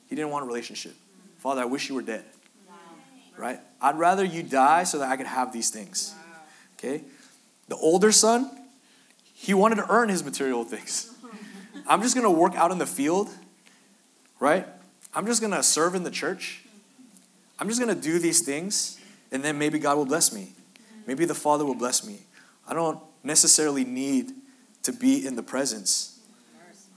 [0.08, 0.96] He didn't want a relationship.
[1.40, 2.26] Father, I wish you were dead.
[3.38, 3.60] Right?
[3.82, 6.16] I'd rather you die so that I could have these things.
[6.78, 7.04] Okay?
[7.68, 8.50] The older son,
[9.34, 11.12] he wanted to earn his material things.
[11.88, 13.30] I'm just going to work out in the field,
[14.40, 14.66] right?
[15.14, 16.64] I'm just going to serve in the church.
[17.60, 19.00] I'm just going to do these things,
[19.32, 20.54] and then maybe God will bless me.
[21.08, 22.20] Maybe the Father will bless me.
[22.68, 24.32] I don't necessarily need
[24.84, 26.20] to be in the presence,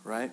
[0.05, 0.33] right?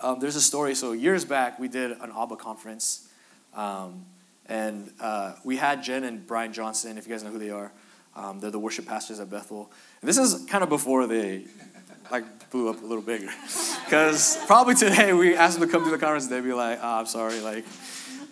[0.00, 0.74] Um, there's a story.
[0.74, 3.08] So years back, we did an ABBA conference,
[3.54, 4.04] um,
[4.48, 6.98] and uh, we had Jen and Brian Johnson.
[6.98, 7.72] If you guys know who they are,
[8.16, 9.70] um, they're the worship pastors at Bethel.
[10.00, 11.44] And this is kind of before they
[12.10, 13.28] like blew up a little bigger,
[13.84, 16.98] because probably today we asked them to come to the conference, they'd be like, oh,
[17.00, 17.64] "I'm sorry," like.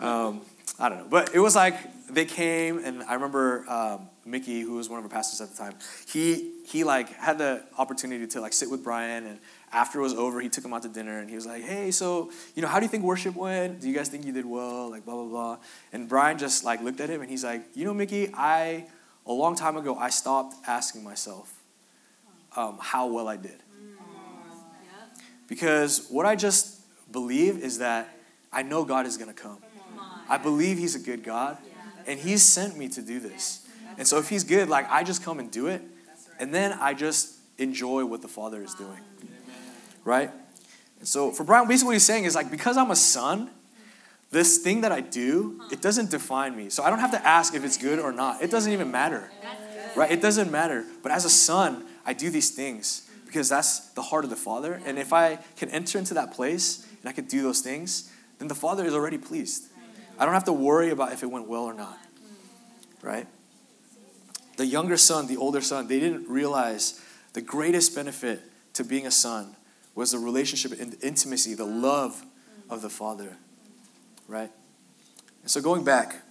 [0.00, 0.42] Um,
[0.78, 1.06] I don't know.
[1.08, 5.04] But it was like they came, and I remember um, Mickey, who was one of
[5.04, 5.74] our pastors at the time,
[6.06, 9.38] he he like had the opportunity to like sit with Brian, and
[9.72, 11.90] after it was over, he took him out to dinner, and he was like, "Hey,
[11.90, 13.80] so you know, how do you think worship went?
[13.80, 14.90] Do you guys think you did well?
[14.90, 15.56] Like blah blah blah."
[15.92, 18.86] And Brian just like looked at him, and he's like, "You know, Mickey, I
[19.26, 21.52] a long time ago I stopped asking myself
[22.56, 23.62] um, how well I did,
[25.48, 26.80] because what I just
[27.12, 28.08] believe is that
[28.52, 29.58] I know God is gonna come."
[30.28, 31.56] I believe He's a good God,
[32.06, 33.65] and He's sent me to do this.
[33.98, 35.82] And so if He's good, like I just come and do it,
[36.38, 39.00] and then I just enjoy what the Father is doing.
[40.04, 40.30] Right?
[40.98, 43.50] And so for Brian, basically what he's saying is like, because I'm a son,
[44.30, 46.70] this thing that I do, it doesn't define me.
[46.70, 48.42] So I don't have to ask if it's good or not.
[48.42, 49.30] It doesn't even matter.
[49.94, 50.10] Right?
[50.10, 50.84] It doesn't matter.
[51.02, 54.80] But as a son, I do these things because that's the heart of the Father.
[54.84, 58.48] And if I can enter into that place and I can do those things, then
[58.48, 59.64] the Father is already pleased.
[60.18, 61.98] I don't have to worry about if it went well or not.
[63.02, 63.26] Right?
[64.56, 67.00] The younger son, the older son, they didn't realize
[67.34, 68.42] the greatest benefit
[68.72, 69.56] to being a son
[69.94, 72.24] was the relationship and the intimacy, the love
[72.68, 73.36] of the father.
[74.28, 74.50] Right?
[75.42, 76.22] And so going back,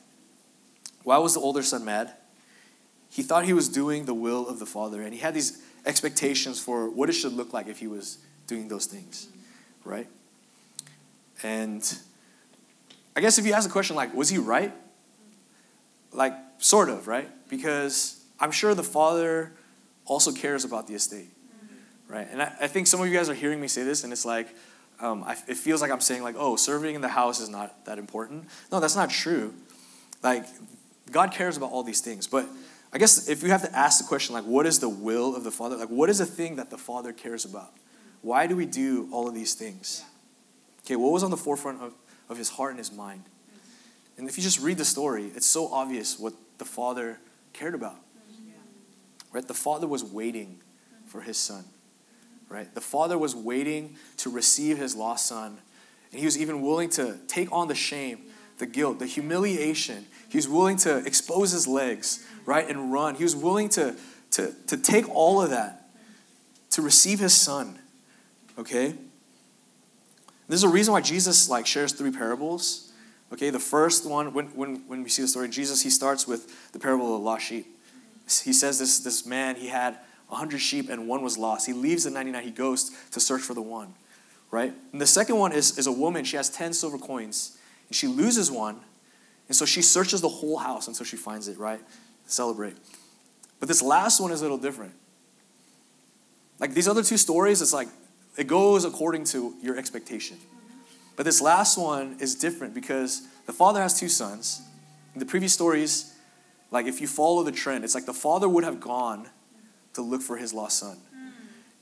[1.04, 2.14] why was the older son mad?
[3.10, 6.60] He thought he was doing the will of the father, and he had these expectations
[6.60, 9.30] for what it should look like if he was doing those things.
[9.84, 10.08] Right?
[11.44, 11.98] And
[13.16, 14.74] I guess if you ask the question, like, was he right?
[16.12, 17.30] Like, sort of, right?
[17.50, 19.52] Because I'm sure the father
[20.06, 21.30] also cares about the estate,
[22.08, 22.28] right?
[22.32, 24.26] And I, I think some of you guys are hearing me say this, and it's
[24.26, 24.48] like,
[25.00, 27.86] um, I, it feels like I'm saying, like, oh, serving in the house is not
[27.86, 28.46] that important.
[28.72, 29.54] No, that's not true.
[30.24, 30.46] Like,
[31.12, 32.28] God cares about all these things.
[32.28, 32.48] But
[32.94, 35.44] I guess if you have to ask the question, like, what is the will of
[35.44, 35.76] the Father?
[35.76, 37.74] Like, what is the thing that the Father cares about?
[38.22, 40.04] Why do we do all of these things?
[40.86, 41.94] Okay, what was on the forefront of
[42.30, 43.24] of his heart and his mind.
[44.18, 47.20] And if you just read the story, it's so obvious what the father
[47.54, 47.98] cared about.
[49.32, 49.48] Right?
[49.48, 50.62] The father was waiting
[51.08, 51.66] for his son.
[52.48, 52.74] Right?
[52.74, 55.58] The father was waiting to receive his lost son.
[56.12, 58.20] And he was even willing to take on the shame,
[58.60, 60.06] the guilt, the humiliation.
[60.30, 63.16] He was willing to expose his legs, right, and run.
[63.16, 63.96] He was willing to,
[64.32, 65.90] to, to take all of that
[66.72, 67.80] to receive his son.
[68.58, 68.96] Okay?
[70.48, 72.85] There's a reason why Jesus like shares three parables.
[73.34, 76.28] Okay, the first one, when, when, when we see the story, of Jesus, he starts
[76.28, 77.66] with the parable of the lost sheep.
[78.44, 81.66] He says this, this man, he had 100 sheep and one was lost.
[81.66, 83.94] He leaves the 99, he goes to search for the one,
[84.52, 84.74] right?
[84.92, 87.58] And the second one is, is a woman, she has 10 silver coins,
[87.88, 88.80] and she loses one,
[89.48, 91.80] and so she searches the whole house until she finds it, right?
[92.26, 92.76] Celebrate.
[93.60, 94.94] But this last one is a little different.
[96.60, 97.90] Like these other two stories, it's like
[98.38, 100.38] it goes according to your expectation.
[101.16, 104.62] But this last one is different because the father has two sons.
[105.14, 106.14] In the previous stories,
[106.72, 109.30] like if you follow the trend, it's like the father would have gone
[109.94, 110.98] to look for his lost son.
[111.14, 111.30] Hmm.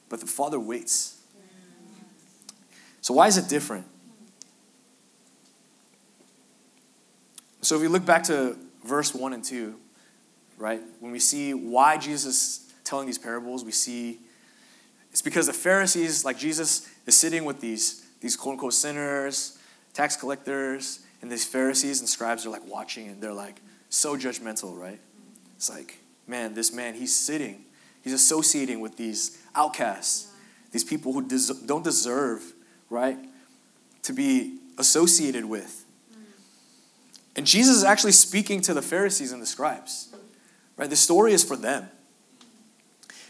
[0.09, 1.19] But the father waits.
[3.01, 3.85] So why is it different?
[7.61, 9.75] So if we look back to verse 1 and 2,
[10.57, 10.81] right?
[10.99, 14.19] When we see why Jesus is telling these parables, we see
[15.11, 19.59] it's because the Pharisees, like Jesus, is sitting with these, these quote unquote sinners,
[19.93, 24.75] tax collectors, and these Pharisees and scribes are like watching and they're like so judgmental,
[24.75, 24.99] right?
[25.57, 27.65] It's like, man, this man, he's sitting,
[28.01, 30.31] he's associating with these outcasts,
[30.71, 32.53] these people who des- don't deserve,
[32.89, 33.17] right,
[34.03, 35.83] to be associated with.
[37.35, 40.15] And Jesus is actually speaking to the Pharisees and the scribes,
[40.77, 40.89] right?
[40.89, 41.89] The story is for them.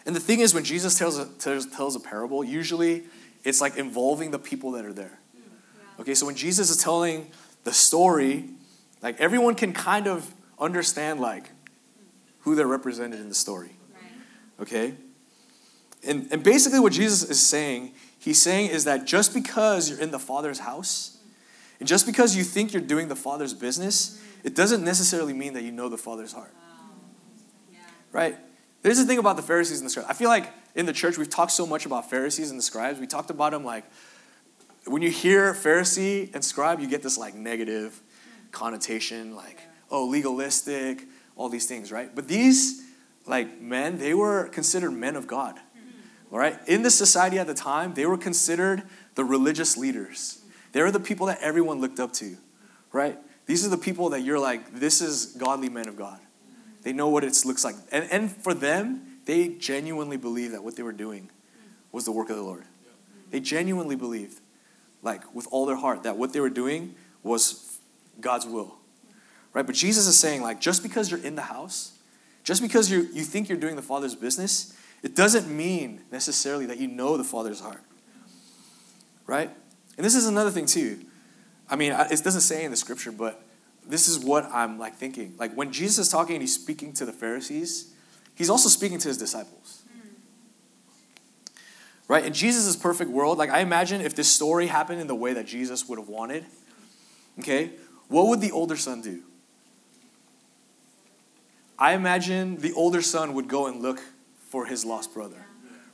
[0.06, 3.04] And the thing is, when Jesus tells a, tells, tells a parable, usually
[3.44, 5.20] it's like involving the people that are there.
[5.36, 7.32] Mm, okay, so when Jesus is telling
[7.64, 8.50] the story,
[9.02, 11.52] like everyone can kind of understand like
[12.42, 13.72] who they're represented in the story.
[14.60, 14.94] Okay?
[16.06, 20.12] And, and basically what Jesus is saying, he's saying is that just because you're in
[20.12, 21.18] the Father's house,
[21.80, 24.46] and just because you think you're doing the Father's business, mm.
[24.46, 26.54] it doesn't necessarily mean that you know the Father's heart.
[28.12, 28.38] Right?
[28.84, 30.10] There's the thing about the Pharisees and the scribes.
[30.10, 33.00] I feel like in the church we've talked so much about Pharisees and the scribes.
[33.00, 33.86] We talked about them like
[34.86, 38.00] when you hear Pharisee and scribe, you get this like negative
[38.52, 41.06] connotation, like, oh, legalistic,
[41.36, 42.14] all these things, right?
[42.14, 42.84] But these
[43.26, 45.56] like men, they were considered men of God.
[45.56, 46.34] Mm-hmm.
[46.34, 46.60] All right?
[46.68, 48.84] In the society at the time, they were considered
[49.16, 50.42] the religious leaders.
[50.74, 52.36] They were the people that everyone looked up to,
[52.92, 53.18] right?
[53.46, 56.20] These are the people that you're like, this is godly men of God.
[56.84, 57.76] They know what it looks like.
[57.92, 61.30] And, and for them, they genuinely believed that what they were doing
[61.92, 62.66] was the work of the Lord.
[63.32, 64.40] They genuinely believed,
[65.02, 67.80] like with all their heart, that what they were doing was
[68.20, 68.76] God's will.
[69.54, 69.66] Right?
[69.66, 71.98] But Jesus is saying, like, just because you're in the house,
[72.44, 76.80] just because you you think you're doing the Father's business, it doesn't mean necessarily that
[76.80, 77.82] you know the Father's heart.
[79.28, 79.50] Right?
[79.96, 81.00] And this is another thing, too.
[81.70, 83.43] I mean, it doesn't say in the scripture, but
[83.88, 85.36] this is what I'm like thinking.
[85.38, 87.94] Like when Jesus is talking and he's speaking to the Pharisees,
[88.36, 89.84] he's also speaking to his disciples.
[92.08, 92.26] Right?
[92.26, 95.46] In Jesus' perfect world, like I imagine if this story happened in the way that
[95.48, 96.46] Jesus would have wanted,
[97.40, 97.72] okay,
[98.08, 99.24] what would the older son do?
[101.80, 104.02] I imagine the older son would go and look
[104.50, 105.46] for his lost brother.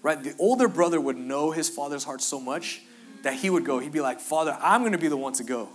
[0.01, 0.21] Right?
[0.21, 2.81] The older brother would know his father's heart so much
[3.23, 3.79] that he would go.
[3.79, 5.69] He'd be like, Father, I'm to be the one to go.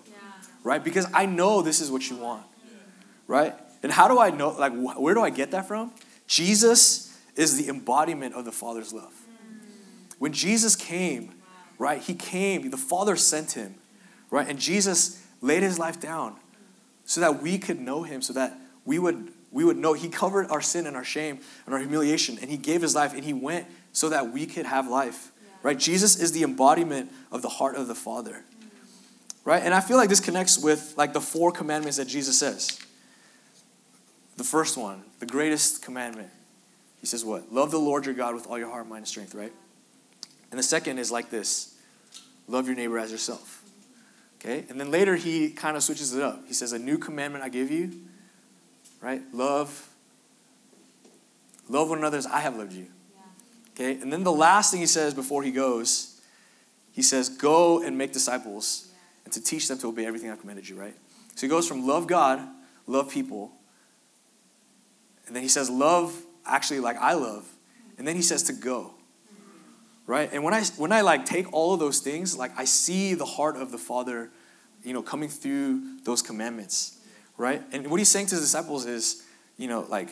[0.64, 0.82] Right?
[0.82, 2.44] Because I know this is what you want.
[3.28, 3.54] Right?
[3.84, 4.50] And how do I know?
[4.50, 5.92] Like, where do I get that from?
[6.26, 9.12] Jesus is the embodiment of the Father's love.
[10.18, 11.34] When Jesus came,
[11.78, 13.74] right, he came, the Father sent him,
[14.30, 14.48] right?
[14.48, 16.36] And Jesus laid his life down
[17.04, 20.50] so that we could know him, so that we would we would know he covered
[20.50, 23.32] our sin and our shame and our humiliation and he gave his life and he
[23.32, 25.30] went so that we could have life
[25.62, 28.42] right jesus is the embodiment of the heart of the father
[29.44, 32.78] right and i feel like this connects with like the four commandments that jesus says
[34.36, 36.30] the first one the greatest commandment
[37.00, 39.34] he says what love the lord your god with all your heart mind and strength
[39.34, 39.52] right
[40.50, 41.74] and the second is like this
[42.48, 43.62] love your neighbor as yourself
[44.40, 47.44] okay and then later he kind of switches it up he says a new commandment
[47.44, 47.92] i give you
[49.04, 49.22] right?
[49.34, 49.90] Love.
[51.68, 52.86] Love one another as I have loved you.
[53.74, 54.00] Okay?
[54.00, 56.20] And then the last thing he says before he goes,
[56.92, 58.90] he says, Go and make disciples
[59.24, 60.94] and to teach them to obey everything I've commanded you, right?
[61.34, 62.40] So he goes from love God,
[62.86, 63.52] love people,
[65.26, 66.14] and then he says, Love
[66.44, 67.48] actually like I love.
[67.96, 68.94] And then he says to go.
[70.06, 70.28] Right?
[70.32, 73.24] And when I when I like take all of those things, like I see the
[73.24, 74.30] heart of the Father,
[74.82, 76.98] you know, coming through those commandments
[77.36, 77.62] right?
[77.72, 79.22] And what he's saying to his disciples is,
[79.56, 80.08] you know, like,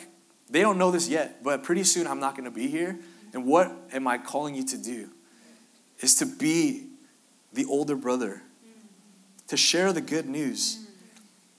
[0.49, 2.99] they don't know this yet, but pretty soon I'm not to be here.
[3.33, 5.09] And what am I calling you to do?
[5.99, 6.87] Is to be
[7.53, 8.41] the older brother,
[9.47, 10.79] to share the good news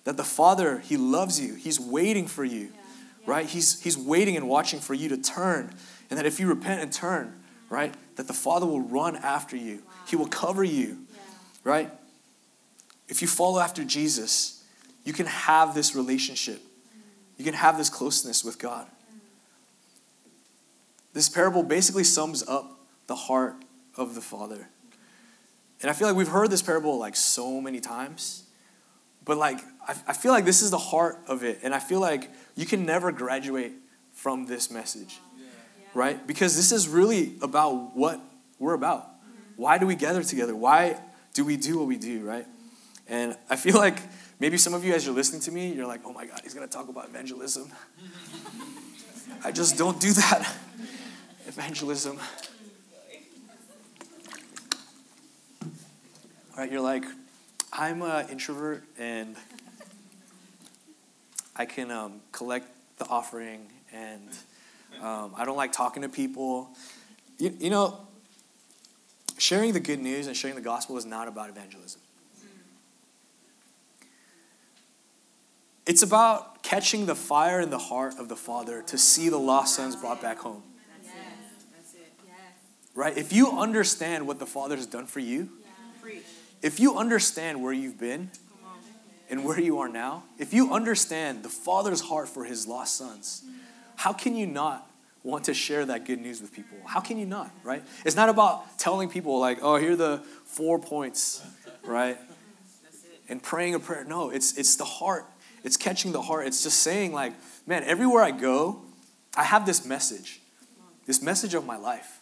[0.04, 2.70] that the Father, He loves you, He's waiting for you,
[3.26, 3.46] right?
[3.46, 5.74] He's, he's waiting and watching for you to turn.
[6.10, 9.82] And that if you repent and turn, right, that the Father will run after you,
[10.06, 10.98] He will cover you,
[11.64, 11.90] right?
[13.08, 14.64] If you follow after Jesus,
[15.04, 16.60] you can have this relationship.
[16.60, 17.00] Mm.
[17.38, 18.86] You can have this closeness with God.
[18.86, 19.18] Mm.
[21.12, 23.56] This parable basically sums up the heart
[23.96, 24.68] of the Father.
[25.80, 28.44] And I feel like we've heard this parable like so many times,
[29.24, 31.60] but like I, I feel like this is the heart of it.
[31.62, 33.72] And I feel like you can never graduate
[34.12, 35.20] from this message,
[35.92, 36.24] right?
[36.26, 38.20] Because this is really about what
[38.58, 39.02] we're about.
[39.02, 39.62] Mm-hmm.
[39.62, 40.54] Why do we gather together?
[40.54, 40.98] Why
[41.34, 42.46] do we do what we do, right?
[43.08, 43.98] And I feel like
[44.40, 46.54] Maybe some of you, as you're listening to me, you're like, oh my God, he's
[46.54, 47.70] going to talk about evangelism.
[49.44, 50.54] I just don't do that.
[51.46, 52.18] Evangelism.
[56.56, 57.04] Right, you're like,
[57.72, 59.36] I'm an introvert and
[61.56, 64.28] I can um, collect the offering and
[65.02, 66.70] um, I don't like talking to people.
[67.38, 68.00] You, you know,
[69.38, 72.00] sharing the good news and sharing the gospel is not about evangelism.
[75.86, 79.74] It's about catching the fire in the heart of the Father to see the lost
[79.74, 80.62] sons brought back home.
[82.94, 83.18] Right?
[83.18, 85.50] If you understand what the Father has done for you,
[86.64, 88.30] if you understand where you've been
[89.30, 93.44] and where you are now, if you understand the Father's heart for his lost sons,
[93.96, 94.90] how can you not
[95.22, 96.76] want to share that good news with people?
[96.86, 97.82] How can you not, right?
[98.04, 101.46] It's not about telling people, like, oh, here are the four points,
[101.84, 102.18] right?
[103.28, 104.04] And praying a prayer.
[104.04, 105.24] No, it's, it's the heart
[105.64, 106.46] it's catching the heart.
[106.46, 107.32] It's just saying, like,
[107.66, 108.82] man, everywhere I go,
[109.34, 110.40] I have this message,
[111.06, 112.20] this message of my life,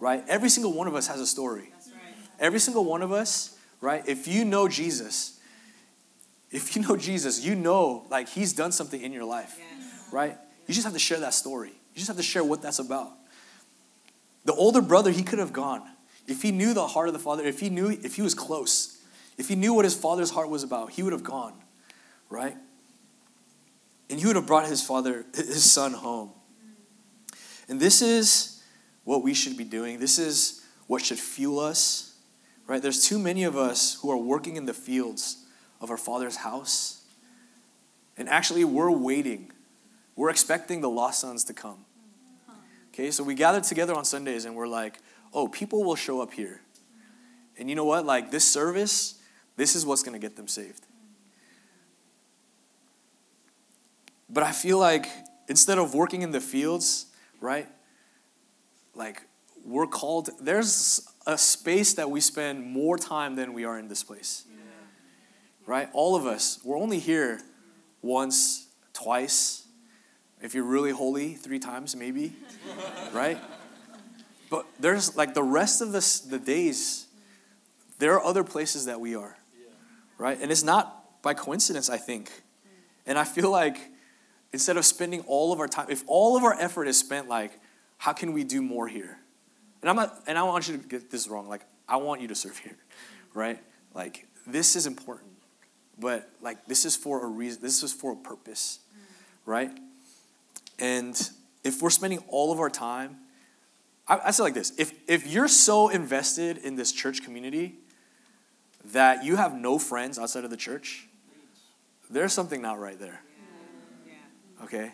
[0.00, 0.24] right?
[0.28, 1.72] Every single one of us has a story.
[2.40, 3.53] Every single one of us,
[3.84, 4.02] right?
[4.08, 5.38] If you know Jesus,
[6.50, 9.58] if you know Jesus, you know, like, He's done something in your life,
[10.10, 10.36] right?
[10.66, 11.68] You just have to share that story.
[11.68, 13.12] You just have to share what that's about.
[14.44, 15.82] The older brother, he could have gone.
[16.26, 18.98] If he knew the heart of the father, if he knew, if he was close,
[19.36, 21.52] if he knew what his father's heart was about, he would have gone,
[22.30, 22.56] right?
[24.08, 26.30] And he would have brought his father, his son home.
[27.68, 28.62] And this is
[29.04, 29.98] what we should be doing.
[29.98, 32.13] This is what should fuel us,
[32.66, 32.82] right?
[32.82, 35.44] There's too many of us who are working in the fields
[35.80, 37.02] of our father's house.
[38.16, 39.50] And actually, we're waiting.
[40.16, 41.84] We're expecting the lost sons to come.
[42.92, 44.98] Okay, so we gather together on Sundays and we're like,
[45.32, 46.60] oh, people will show up here.
[47.58, 48.06] And you know what?
[48.06, 49.20] Like this service,
[49.56, 50.86] this is what's going to get them saved.
[54.30, 55.06] But I feel like
[55.48, 57.06] instead of working in the fields,
[57.40, 57.66] right?
[58.94, 59.22] Like
[59.64, 64.02] we're called, there's a space that we spend more time than we are in this
[64.02, 64.44] place.
[64.48, 64.60] Yeah.
[65.66, 65.88] Right?
[65.92, 67.40] All of us, we're only here
[68.02, 69.66] once, twice.
[70.42, 72.34] If you're really holy, three times maybe.
[73.12, 73.38] right?
[74.50, 77.06] But there's like the rest of the, the days,
[77.98, 79.36] there are other places that we are.
[80.18, 80.38] Right?
[80.40, 82.30] And it's not by coincidence, I think.
[83.06, 83.78] And I feel like
[84.52, 87.58] instead of spending all of our time, if all of our effort is spent like,
[87.98, 89.18] how can we do more here?
[89.84, 91.46] And I'm not, and I want you to get this wrong.
[91.46, 92.78] Like, I want you to serve here,
[93.34, 93.58] right?
[93.92, 95.32] Like, this is important,
[95.98, 97.60] but like, this is for a reason.
[97.60, 99.02] This is for a purpose, mm.
[99.44, 99.70] right?
[100.78, 101.30] And
[101.64, 103.18] if we're spending all of our time,
[104.08, 107.74] I, I say like this: if if you're so invested in this church community
[108.86, 111.08] that you have no friends outside of the church,
[112.08, 113.20] there's something not right there.
[114.62, 114.92] Okay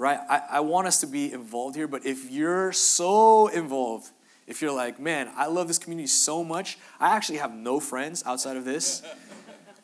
[0.00, 0.18] right?
[0.30, 4.10] I, I want us to be involved here, but if you're so involved,
[4.46, 8.22] if you're like, man, I love this community so much, I actually have no friends
[8.24, 9.02] outside of this,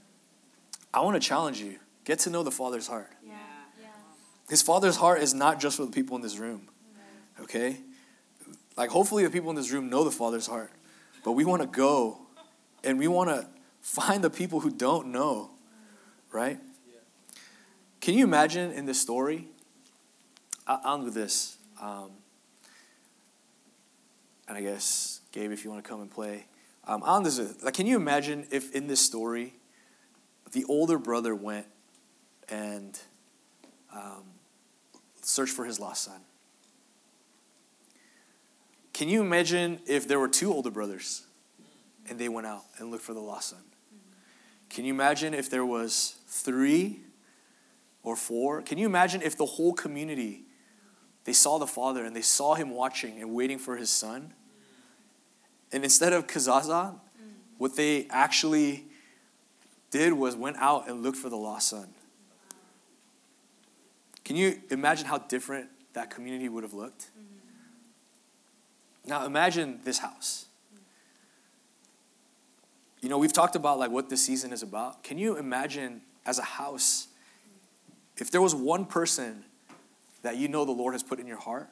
[0.95, 1.77] I want to challenge you.
[2.05, 3.11] Get to know the Father's heart.
[3.23, 3.35] Yeah.
[3.79, 3.89] yeah.
[4.49, 7.43] His Father's heart is not just for the people in this room, mm-hmm.
[7.43, 7.77] okay?
[8.75, 10.71] Like, hopefully, the people in this room know the Father's heart,
[11.25, 12.21] but we want to go
[12.83, 13.47] and we want to
[13.83, 15.51] find the people who don't know,
[16.33, 16.59] right?
[18.01, 19.49] Can you imagine in this story
[20.67, 21.57] on with this.
[21.81, 22.11] Um,
[24.49, 26.47] and I guess, Gabe, if you want to come and play.
[26.87, 29.55] Um, on this, like, can you imagine if in this story,
[30.53, 31.67] the older brother went
[32.49, 32.99] and
[33.93, 34.25] um,
[35.21, 36.21] searched for his lost son?
[38.93, 41.27] Can you imagine if there were two older brothers
[42.09, 43.63] and they went out and looked for the lost son?
[44.71, 47.01] Can you imagine if there was three
[48.03, 48.63] or four?
[48.63, 50.46] Can you imagine if the whole community
[51.27, 54.33] they saw the father and they saw him watching and waiting for his son.
[55.73, 56.95] And instead of kazaza,
[57.59, 58.85] what they actually
[59.91, 61.89] did was went out and looked for the lost son.
[64.25, 67.11] Can you imagine how different that community would have looked?
[69.05, 70.47] Now imagine this house.
[73.01, 75.03] You know, we've talked about like what this season is about.
[75.03, 77.09] Can you imagine as a house
[78.17, 79.45] if there was one person
[80.23, 81.69] that you know the Lord has put in your heart,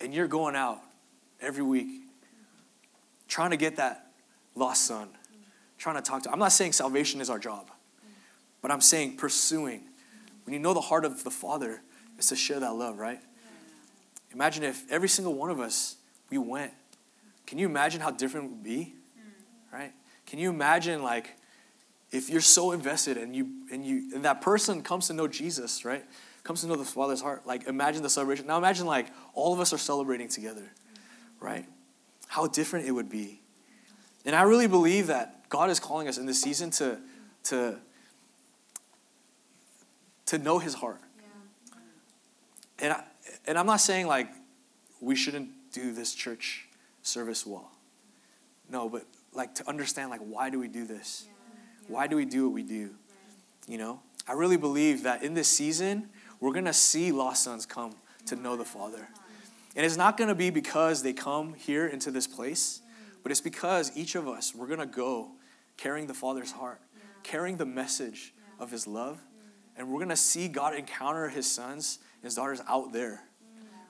[0.00, 0.80] and you're going out
[1.40, 1.88] every week
[3.28, 4.06] trying to get that
[4.54, 5.08] lost son,
[5.76, 6.32] trying to talk to.
[6.32, 7.70] I'm not saying salvation is our job,
[8.62, 9.82] but I'm saying pursuing.
[10.44, 11.82] When you know the heart of the Father
[12.18, 13.20] is to share that love, right?
[14.32, 15.96] Imagine if every single one of us
[16.30, 16.72] we went.
[17.46, 18.94] Can you imagine how different it would be?
[19.72, 19.92] Right?
[20.26, 21.34] Can you imagine like
[22.10, 25.84] if you're so invested and you and you and that person comes to know Jesus,
[25.84, 26.04] right?
[26.48, 27.46] Comes to know the Father's heart.
[27.46, 28.46] Like, imagine the celebration.
[28.46, 30.72] Now, imagine like all of us are celebrating together,
[31.40, 31.66] right?
[32.26, 33.42] How different it would be.
[34.24, 37.00] And I really believe that God is calling us in this season to,
[37.44, 37.76] to,
[40.24, 41.02] to know His heart.
[41.18, 41.78] Yeah.
[42.78, 43.04] And, I,
[43.46, 44.30] and I'm not saying like
[45.02, 46.66] we shouldn't do this church
[47.02, 47.72] service well.
[48.70, 51.26] No, but like to understand like why do we do this?
[51.26, 51.94] Yeah.
[51.94, 52.94] Why do we do what we do?
[53.66, 56.08] You know, I really believe that in this season,
[56.40, 57.94] we're going to see lost sons come
[58.26, 59.08] to know the Father.
[59.76, 62.80] And it's not going to be because they come here into this place,
[63.22, 65.30] but it's because each of us, we're going to go
[65.76, 66.80] carrying the Father's heart,
[67.22, 69.18] carrying the message of His love.
[69.76, 73.22] And we're going to see God encounter His sons and His daughters out there,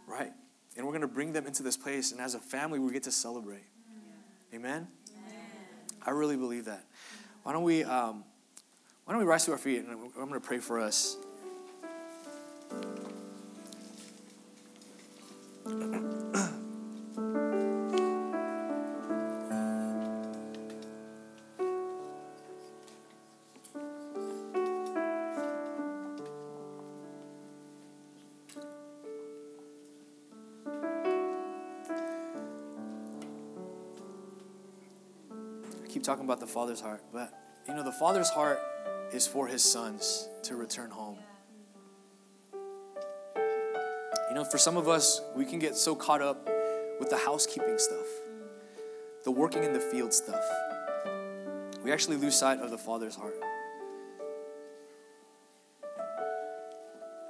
[0.07, 0.33] right?
[0.77, 2.13] And we're going to bring them into this place.
[2.13, 3.65] And as a family, we get to celebrate.
[4.55, 4.89] Amen?
[6.07, 6.85] I really believe that.
[7.43, 8.25] Why don't we, um,
[9.05, 11.17] why don't we rise to our feet and I'm going to pray for us
[35.99, 37.33] keep talking about the father's heart, but
[37.67, 38.61] you know, the father's heart
[39.13, 41.19] is for his sons to return home.
[44.29, 46.49] You know, for some of us, we can get so caught up
[47.01, 48.07] with the housekeeping stuff,
[49.25, 50.45] the working in the field stuff.
[51.83, 53.37] We actually lose sight of the Father's heart.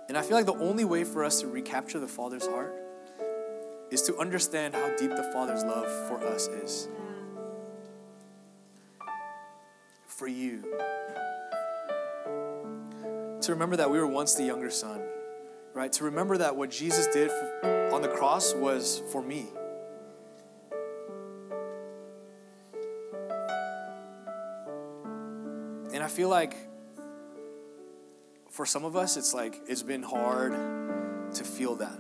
[0.08, 2.74] And I feel like the only way for us to recapture the Father's heart
[3.90, 6.88] is to understand how deep the Father's love for us is.
[10.06, 10.62] For you.
[13.42, 15.00] To remember that we were once the younger son,
[15.74, 15.92] right?
[15.92, 17.30] To remember that what Jesus did
[17.92, 19.48] on the cross was for me.
[25.92, 26.56] And I feel like
[28.50, 30.52] for some of us, it's like it's been hard
[31.34, 31.98] to feel that.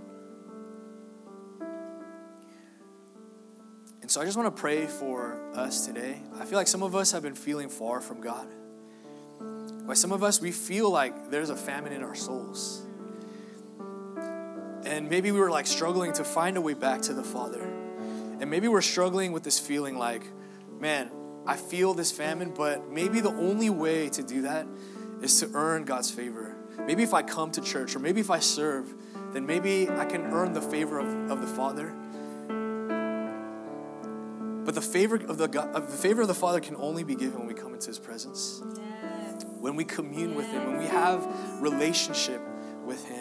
[4.02, 6.22] And so I just want to pray for us today.
[6.40, 8.48] I feel like some of us have been feeling far from God.
[9.84, 12.87] Why some of us, we feel like there's a famine in our souls.
[14.88, 17.60] And maybe we were like struggling to find a way back to the Father.
[17.60, 20.22] And maybe we're struggling with this feeling like,
[20.80, 21.10] man,
[21.46, 24.66] I feel this famine, but maybe the only way to do that
[25.20, 26.56] is to earn God's favor.
[26.86, 28.94] Maybe if I come to church or maybe if I serve,
[29.34, 31.94] then maybe I can earn the favor of, of the Father.
[34.64, 37.14] But the favor of the, God, of the favor of the Father can only be
[37.14, 39.44] given when we come into His presence, yes.
[39.58, 40.36] when we commune yes.
[40.36, 41.26] with Him, when we have
[41.60, 42.40] relationship
[42.84, 43.17] with Him.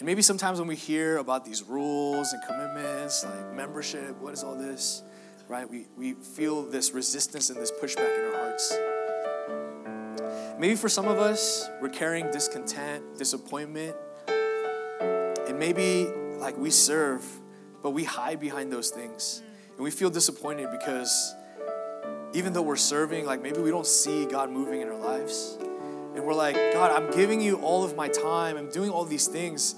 [0.00, 4.42] And maybe sometimes when we hear about these rules and commitments, like membership, what is
[4.42, 5.02] all this,
[5.46, 5.68] right?
[5.68, 8.74] We, we feel this resistance and this pushback in our hearts.
[10.58, 13.94] Maybe for some of us, we're carrying discontent, disappointment,
[15.46, 16.06] and maybe
[16.38, 17.22] like we serve,
[17.82, 19.42] but we hide behind those things.
[19.44, 19.74] Mm.
[19.74, 21.34] And we feel disappointed because
[22.32, 25.58] even though we're serving, like maybe we don't see God moving in our lives.
[26.14, 29.26] And we're like, God, I'm giving you all of my time, I'm doing all these
[29.26, 29.74] things,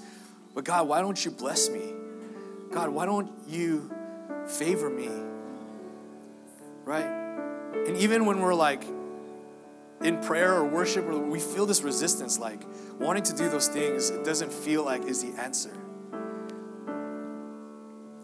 [0.53, 1.93] but God, why don't you bless me?
[2.71, 3.91] God, why don't you
[4.47, 5.09] favor me?
[6.83, 7.05] Right?
[7.87, 8.83] And even when we're like,
[10.03, 12.61] in prayer or worship, or we feel this resistance, like
[12.99, 15.71] wanting to do those things, it doesn't feel like is the answer.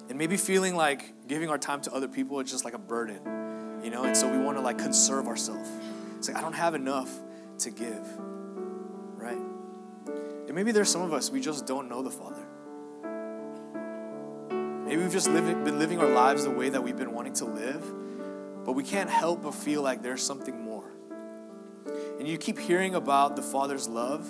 [0.10, 3.82] And maybe feeling like giving our time to other people is just like a burden,
[3.84, 4.04] you know?
[4.04, 5.70] And so we want to like conserve ourselves.
[6.18, 7.10] It's like, I don't have enough
[7.60, 8.06] to give?
[10.50, 12.46] And maybe there's some of us, we just don't know the Father.
[14.84, 17.82] Maybe we've just been living our lives the way that we've been wanting to live,
[18.66, 20.90] but we can't help but feel like there's something more
[22.20, 24.30] and you keep hearing about the Father's love,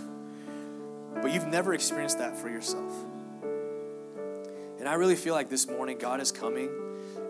[1.22, 2.94] but you've never experienced that for yourself.
[4.78, 6.70] And I really feel like this morning God is coming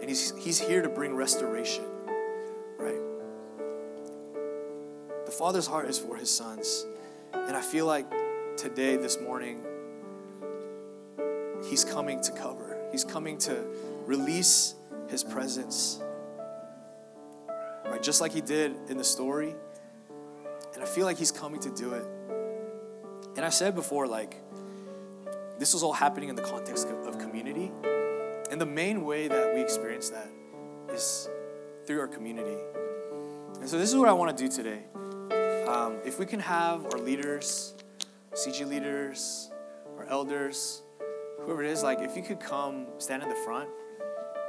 [0.01, 1.85] and He's, he's here to bring restoration,
[2.77, 2.99] right?
[5.25, 6.85] The Father's heart is for His sons.
[7.33, 8.05] And I feel like
[8.59, 9.63] today, this morning,
[11.69, 13.65] He's coming to cover, He's coming to
[14.05, 14.75] release
[15.09, 16.01] His presence.
[17.85, 18.03] Right?
[18.03, 19.55] Just like He did in the story
[20.73, 22.05] and I feel like He's coming to do it.
[23.37, 24.35] And I said before, like,
[25.57, 27.71] this was all happening in the context of community.
[28.51, 30.29] And the main way that we experience that
[30.91, 31.29] is
[31.85, 32.57] through our community.
[33.59, 34.83] And so, this is what I want to do today.
[35.67, 37.73] Um, if we can have our leaders,
[38.33, 39.49] CG leaders,
[39.97, 40.83] or elders,
[41.41, 43.69] whoever it is, like, if you could come stand in the front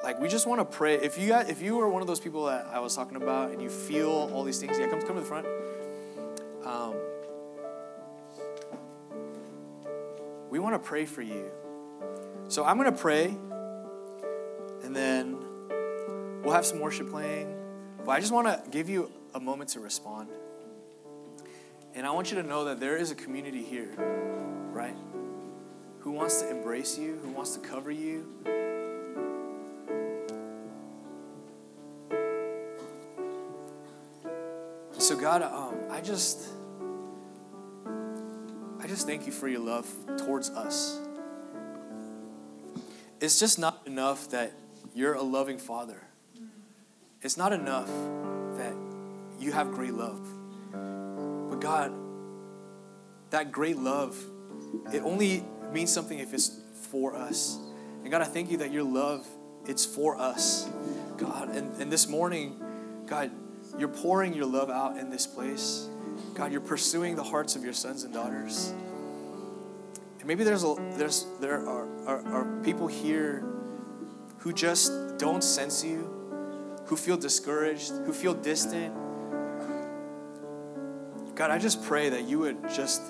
[0.03, 2.21] like we just want to pray if you got if you are one of those
[2.21, 5.15] people that i was talking about and you feel all these things yeah come, come
[5.15, 5.47] to the front
[6.65, 6.95] um,
[10.51, 11.51] we want to pray for you.
[12.49, 13.27] So I'm going to pray,
[14.83, 15.39] and then
[16.43, 17.55] we'll have some worship playing.
[18.05, 20.29] But I just want to give you a moment to respond.
[21.95, 23.91] And I want you to know that there is a community here,
[24.73, 24.95] right?
[26.01, 28.27] Who wants to embrace you, who wants to cover you.
[34.99, 36.41] So, God, um, I just.
[38.81, 39.87] I just thank you for your love
[40.19, 41.01] towards us.
[43.21, 44.53] It's just not enough that
[44.95, 46.01] you're a loving father.
[47.21, 47.89] It's not enough
[48.57, 48.75] that
[49.39, 50.27] you have great love.
[51.61, 51.93] God,
[53.31, 54.17] that great love,
[54.93, 56.59] it only means something if it's
[56.91, 57.59] for us.
[58.03, 59.27] And God, I thank you that your love,
[59.67, 60.69] it's for us.
[61.17, 62.61] God, and, and this morning,
[63.07, 63.31] God,
[63.79, 65.89] you're pouring your love out in this place.
[66.35, 68.73] God, you're pursuing the hearts of your sons and daughters.
[70.19, 73.45] And maybe there's a, there's there are, are, are people here
[74.39, 76.11] who just don't sense you,
[76.87, 78.95] who feel discouraged, who feel distant.
[81.41, 83.01] God, I just pray that you would just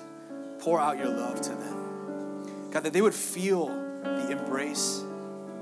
[0.59, 2.69] pour out your love to them.
[2.71, 5.03] God, that they would feel the embrace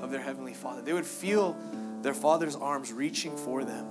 [0.04, 0.84] of their Heavenly Father.
[0.84, 1.58] They would feel
[2.04, 3.88] their Father's arms reaching for them.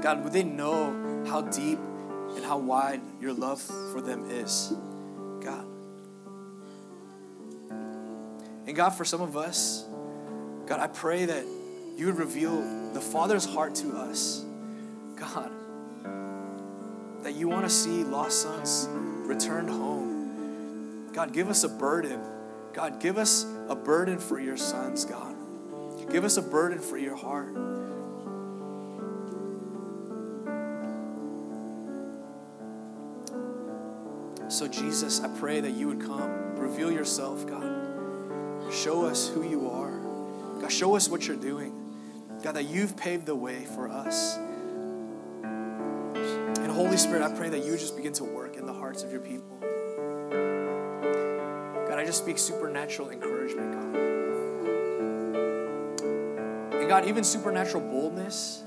[0.00, 4.72] God, would they know how deep and how wide your love for them is?
[5.44, 5.66] God.
[8.66, 9.84] And God, for some of us,
[10.64, 11.44] God, I pray that
[11.98, 12.62] you would reveal
[12.94, 14.42] the Father's heart to us.
[15.16, 15.52] God,
[17.22, 21.10] that you want to see lost sons returned home.
[21.12, 22.20] God, give us a burden.
[22.72, 25.34] God, give us a burden for your sons, God.
[26.10, 27.54] Give us a burden for your heart.
[34.50, 38.72] So, Jesus, I pray that you would come, reveal yourself, God.
[38.72, 39.98] Show us who you are.
[40.60, 41.74] God, show us what you're doing.
[42.42, 44.38] God, that you've paved the way for us.
[46.78, 49.18] Holy Spirit, I pray that you just begin to work in the hearts of your
[49.20, 49.58] people.
[51.88, 53.96] God, I just speak supernatural encouragement, God.
[56.74, 58.62] And God, even supernatural boldness,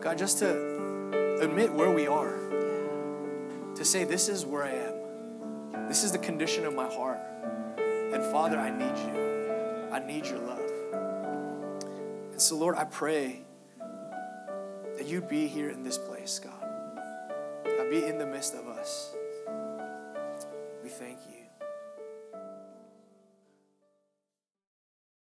[0.00, 2.36] God, just to admit where we are,
[3.76, 5.86] to say, This is where I am.
[5.86, 7.20] This is the condition of my heart.
[7.78, 9.88] And Father, I need you.
[9.92, 10.68] I need your love.
[12.32, 13.42] And so, Lord, I pray
[14.96, 16.61] that you be here in this place, God.
[17.92, 19.14] Be in the midst of us.